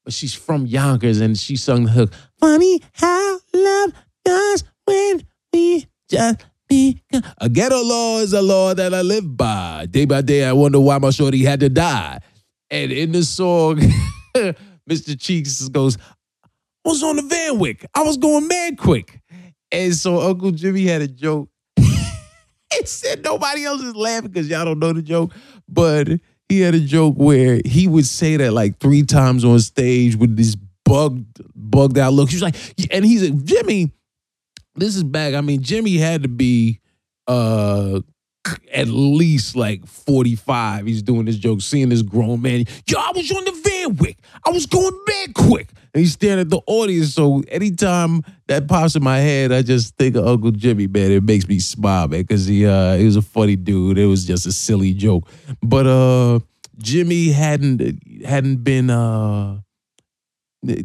[0.04, 2.12] but she's from Yonkers and she sung the hook.
[2.40, 3.94] Funny how love
[4.26, 6.44] does when me, just.
[6.70, 9.88] A ghetto law is a law that I live by.
[9.90, 12.20] Day by day, I wonder why my shorty had to die.
[12.70, 13.78] And in the song,
[14.90, 15.20] Mr.
[15.20, 15.98] Cheeks goes,
[16.46, 17.86] I was on the Van Wyck.
[17.94, 19.22] I was going mad quick.
[19.72, 21.50] And so Uncle Jimmy had a joke.
[21.78, 25.34] it said nobody else is laughing because y'all don't know the joke.
[25.68, 26.08] But
[26.50, 30.36] he had a joke where he would say that like three times on stage with
[30.36, 30.56] this
[30.86, 32.30] bugged, bugged out look.
[32.30, 32.56] He was like,
[32.92, 33.92] and he's like, Jimmy,
[34.78, 35.34] this is back.
[35.34, 36.80] I mean, Jimmy had to be
[37.28, 38.02] uh
[38.72, 40.86] at least like 45.
[40.86, 42.64] He's doing this joke, seeing this grown man.
[42.88, 44.18] Yo, I was on the Van Wyck.
[44.46, 45.70] I was going mad quick.
[45.94, 47.14] And he's staring at the audience.
[47.14, 51.12] So anytime that pops in my head, I just think of Uncle Jimmy, man.
[51.12, 53.98] It makes me smile, man, because he uh he was a funny dude.
[53.98, 55.28] It was just a silly joke.
[55.62, 56.40] But uh
[56.78, 59.60] Jimmy hadn't hadn't been uh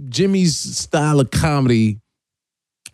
[0.09, 2.01] Jimmy's style of comedy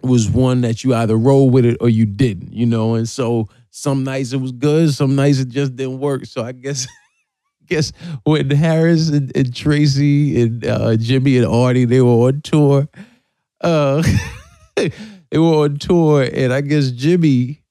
[0.02, 2.94] was one that you either roll with it or you didn't, you know.
[2.94, 6.26] And so some nights it was good, some nights it just didn't work.
[6.26, 6.86] So I guess
[7.66, 7.92] guess
[8.24, 12.88] when Harris and, and Tracy and uh, Jimmy and Ardie they were on tour,
[13.60, 14.02] uh,
[14.76, 17.62] they were on tour, and I guess Jimmy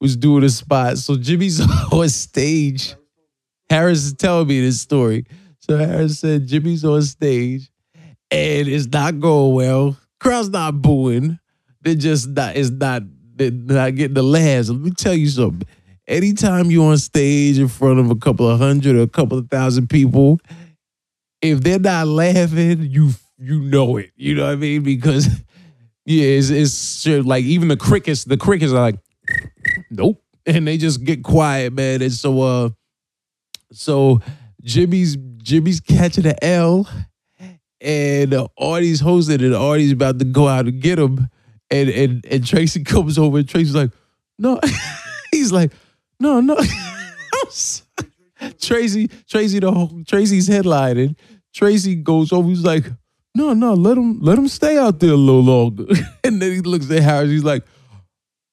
[0.00, 0.98] was doing a spot.
[0.98, 1.60] So Jimmy's
[1.92, 2.94] on stage.
[3.68, 5.26] Harris is telling me this story.
[5.58, 7.70] So Harris said Jimmy's on stage,
[8.30, 9.96] and it's not going well.
[10.20, 11.38] Crowd's not booing.
[11.86, 12.56] They're just not.
[12.56, 13.04] It's not.
[13.38, 14.70] Not getting the laughs.
[14.70, 15.68] Let me tell you something.
[16.08, 19.48] Anytime you're on stage in front of a couple of hundred or a couple of
[19.48, 20.40] thousand people,
[21.40, 24.10] if they're not laughing, you you know it.
[24.16, 24.82] You know what I mean?
[24.82, 25.28] Because
[26.04, 28.24] yeah, it's, it's like even the crickets.
[28.24, 28.98] The crickets are like,
[29.88, 32.02] nope, and they just get quiet, man.
[32.02, 32.70] And so, uh,
[33.70, 34.20] so
[34.60, 36.88] Jimmy's Jimmy's catching the L,
[37.80, 41.28] and uh, Ardie's hosting, and Ardie's about to go out and get him,
[41.70, 43.90] and and and Tracy comes over, and Tracy's like,
[44.38, 44.60] no,
[45.32, 45.72] he's like,
[46.20, 46.56] no, no,
[48.60, 51.16] Tracy, Tracy, the whole, Tracy's headlining.
[51.54, 52.84] Tracy goes over, he's like,
[53.34, 55.86] no, no, let him let him stay out there a little longer.
[56.24, 57.64] and then he looks at Harris, he's like,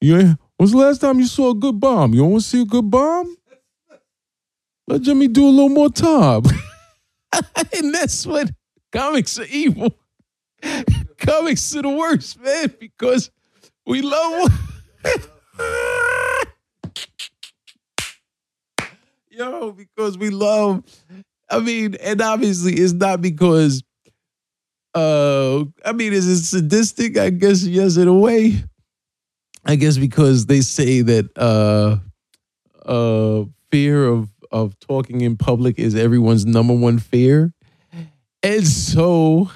[0.02, 2.14] yeah, when's the last time you saw a good bomb?
[2.14, 3.36] You want to see a good bomb?
[4.88, 6.44] Let Jimmy do a little more time.
[7.78, 8.50] and that's what
[8.92, 9.94] comics are evil.
[11.26, 13.32] Comics are the worst, man, because
[13.86, 14.52] we love
[19.30, 20.84] Yo, because we love,
[21.50, 23.84] I mean, and obviously it's not because
[24.94, 27.18] uh I mean, is it sadistic?
[27.18, 28.64] I guess yes, in a way.
[29.66, 31.98] I guess because they say that uh
[32.88, 37.54] uh fear of of talking in public is everyone's number one fear.
[38.44, 39.50] And so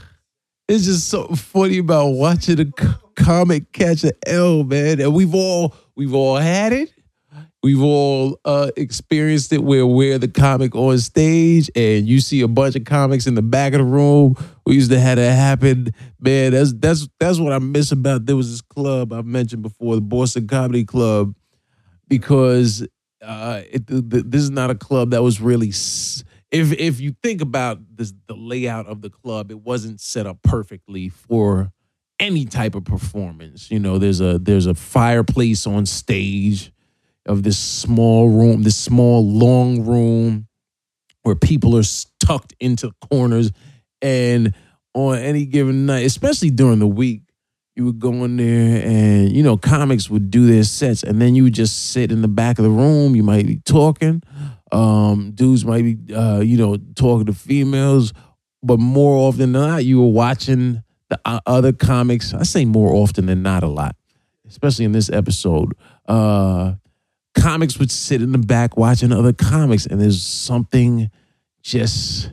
[0.68, 2.66] it's just so funny about watching a
[3.16, 5.00] comic catch an L, man.
[5.00, 6.92] And we've all we've all had it.
[7.64, 12.48] We've all uh, experienced it where we're the comic on stage and you see a
[12.48, 14.36] bunch of comics in the back of the room.
[14.66, 15.92] We used to have that happen.
[16.20, 19.96] Man, that's that's that's what I miss about there was this club I mentioned before,
[19.96, 21.34] the Boston Comedy Club,
[22.08, 22.88] because
[23.22, 25.72] uh, it, this is not a club that was really.
[26.52, 30.42] If if you think about this, the layout of the club, it wasn't set up
[30.44, 31.72] perfectly for
[32.20, 33.70] any type of performance.
[33.70, 36.72] You know, there's a there's a fireplace on stage
[37.26, 40.48] of this small room, this small long room
[41.24, 41.84] where people are
[42.20, 43.52] tucked into corners,
[44.02, 44.54] and
[44.94, 47.24] on any given night, especially during the week,
[47.76, 51.04] you would go in there and you know comics would do their sets.
[51.04, 53.18] And then you would just sit in the back of the room.
[53.18, 54.24] You might be talking
[54.72, 58.14] um, dudes might be uh, you know talking to females
[58.64, 62.34] but more often than not you were watching the uh, other comics.
[62.34, 63.96] I say more often than not a lot
[64.48, 65.74] especially in this episode.
[66.08, 66.74] Uh,
[67.36, 71.10] comics would sit in the back watching other comics and there's something
[71.62, 72.32] just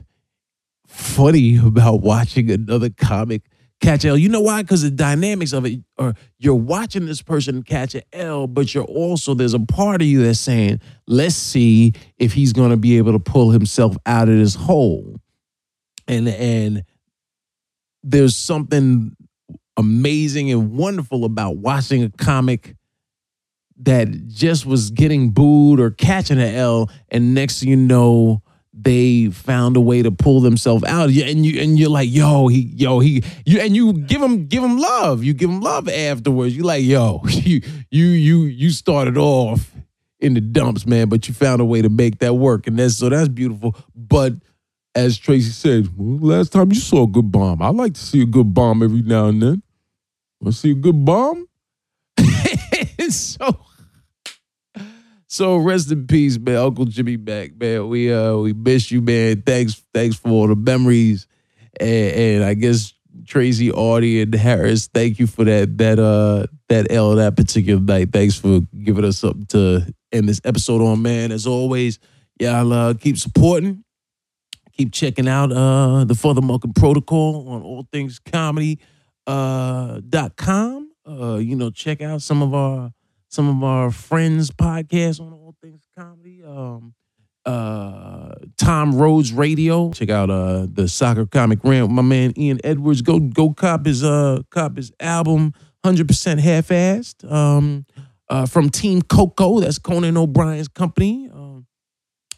[0.86, 3.42] funny about watching another comic
[3.84, 4.16] catch L.
[4.16, 4.62] You know why?
[4.62, 8.84] Because the dynamics of it are you're watching this person catch an L, but you're
[8.84, 13.12] also there's a part of you that's saying, let's see if he's gonna be able
[13.12, 15.20] to pull himself out of this hole.
[16.08, 16.84] And and
[18.02, 19.16] there's something
[19.76, 22.76] amazing and wonderful about watching a comic
[23.78, 28.42] that just was getting booed or catching an L, and next you know,
[28.76, 31.10] they found a way to pull themselves out.
[31.10, 34.62] And you and you're like yo he yo he you and you give him give
[34.62, 35.22] him love.
[35.22, 36.56] You give him love afterwards.
[36.56, 37.60] You're like yo you
[37.90, 39.70] you you you started off
[40.20, 42.66] in the dumps man but you found a way to make that work.
[42.66, 43.76] And that's so that's beautiful.
[43.94, 44.34] But
[44.94, 47.62] as Tracy said well, last time you saw a good bomb.
[47.62, 49.62] I like to see a good bomb every now and then.
[50.40, 51.48] Want to see a good bomb?
[53.10, 53.58] So
[55.34, 56.56] so rest in peace, man.
[56.56, 57.88] Uncle Jimmy Mack, man.
[57.88, 59.42] We uh we miss you, man.
[59.42, 61.26] Thanks, thanks for all the memories.
[61.80, 62.92] And, and I guess
[63.26, 68.12] Tracy, Ardie, and Harris, thank you for that that uh that L that particular night.
[68.12, 71.32] Thanks for giving us something to end this episode on, man.
[71.32, 71.98] As always,
[72.38, 73.82] y'all uh, keep supporting.
[74.72, 78.78] Keep checking out uh the FuthaMuckin' Protocol on all things comedy
[79.26, 80.92] uh dot com.
[81.04, 82.92] Uh, you know, check out some of our
[83.34, 86.42] some of our friends' podcasts on all things comedy.
[86.44, 86.94] Um,
[87.44, 89.92] uh, Tom Rhodes Radio.
[89.92, 93.02] Check out uh the soccer comic rant with my man Ian Edwards.
[93.02, 95.52] Go go cop his uh cop his album,
[95.84, 97.30] hundred percent half assed.
[97.30, 97.84] Um,
[98.28, 99.60] uh, from Team Coco.
[99.60, 101.28] That's Conan O'Brien's company.
[101.32, 101.66] Um,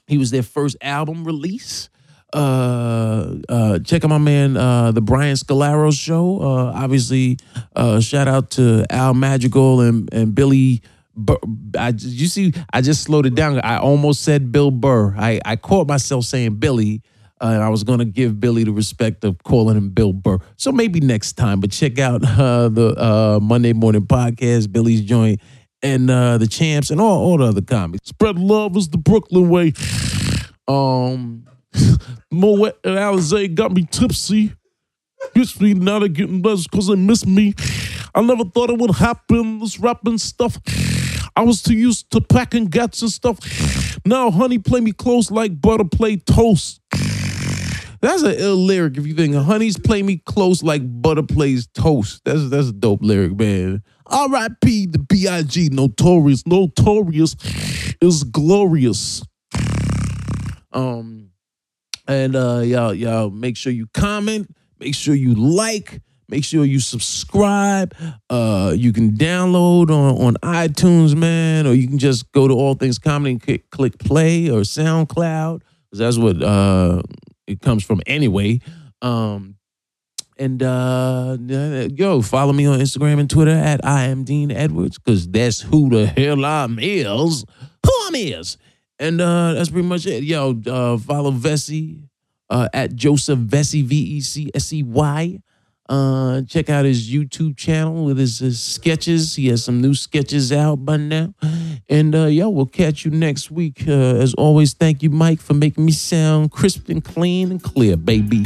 [0.06, 1.88] he was their first album release.
[2.32, 6.40] Uh, uh, check out my man, uh, the Brian Scalaro show.
[6.42, 7.38] Uh, obviously,
[7.74, 10.82] uh, shout out to Al Madrigal and and Billy.
[11.18, 11.38] Burr.
[11.78, 13.58] I, you see, I just slowed it down.
[13.60, 15.14] I almost said Bill Burr.
[15.16, 17.00] I, I caught myself saying Billy,
[17.40, 20.40] uh, and I was going to give Billy the respect of calling him Bill Burr.
[20.58, 21.60] So maybe next time.
[21.60, 25.40] But check out uh, the uh, Monday Morning Podcast, Billy's Joint,
[25.82, 28.08] and uh, the Champs, and all, all the other comics.
[28.08, 29.72] Spread love is the Brooklyn way.
[30.68, 31.46] Um,
[32.30, 34.52] Moet and Alizé got me tipsy.
[35.34, 37.54] Bitch me now they're getting less because they miss me.
[38.14, 40.58] I never thought it would happen, this rapping stuff.
[41.36, 43.38] I was too used to packing gats and stuff.
[44.06, 46.80] Now honey play me close like butter play toast.
[48.00, 52.22] That's an ill lyric if you think honeys play me close like butter plays toast.
[52.24, 53.82] That's that's a dope lyric, man.
[54.06, 54.86] R.I.P.
[54.86, 55.70] the B.I.G.
[55.72, 56.46] Notorious.
[56.46, 57.34] Notorious
[58.00, 59.22] is glorious.
[60.72, 61.30] Um
[62.08, 66.80] and uh y'all y'all make sure you comment, make sure you like, make sure you
[66.80, 67.94] subscribe.
[68.30, 72.74] Uh you can download on on iTunes, man, or you can just go to All
[72.74, 75.60] Things Comedy and click, click play or SoundCloud.
[75.90, 77.02] 'cause That's what uh
[77.46, 78.60] it comes from anyway.
[79.02, 79.56] Um
[80.38, 81.36] and uh
[81.94, 85.88] yo, follow me on Instagram and Twitter at I am Dean Edwards, because that's who
[85.88, 87.44] the hell I'm is.
[87.84, 88.56] Who I'm is.
[88.98, 90.24] And uh that's pretty much it.
[90.24, 91.98] Yo, uh follow Vesey
[92.50, 95.40] uh at Joseph Vesey, V-E-C-S-E-Y.
[95.88, 99.36] Uh check out his YouTube channel with his, his sketches.
[99.36, 101.32] He has some new sketches out by now.
[101.88, 103.84] And uh yo, we'll catch you next week.
[103.86, 107.96] Uh, as always, thank you, Mike, for making me sound crisp and clean and clear,
[107.96, 108.44] baby.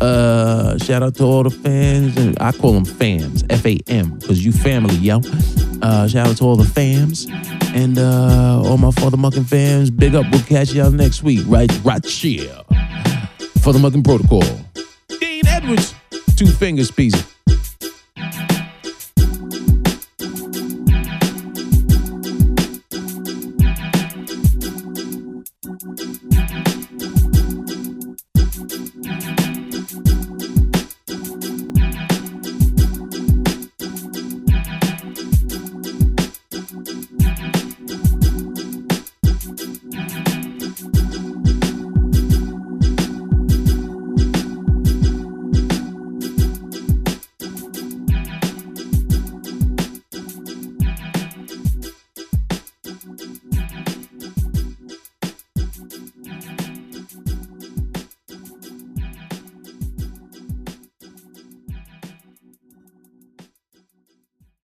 [0.00, 2.36] Uh shout out to all the fans.
[2.40, 5.20] I call them fans, F-A-M, because you family, yo.
[5.82, 7.28] Uh shout out to all the fams.
[7.74, 10.24] And uh all my Father Mucking fans, big up.
[10.30, 11.70] We'll catch y'all next week, right?
[11.84, 12.60] Right here.
[13.62, 14.44] For the Mucking Protocol.
[15.18, 15.92] Dean Edwards,
[16.36, 17.35] two fingers, peasy.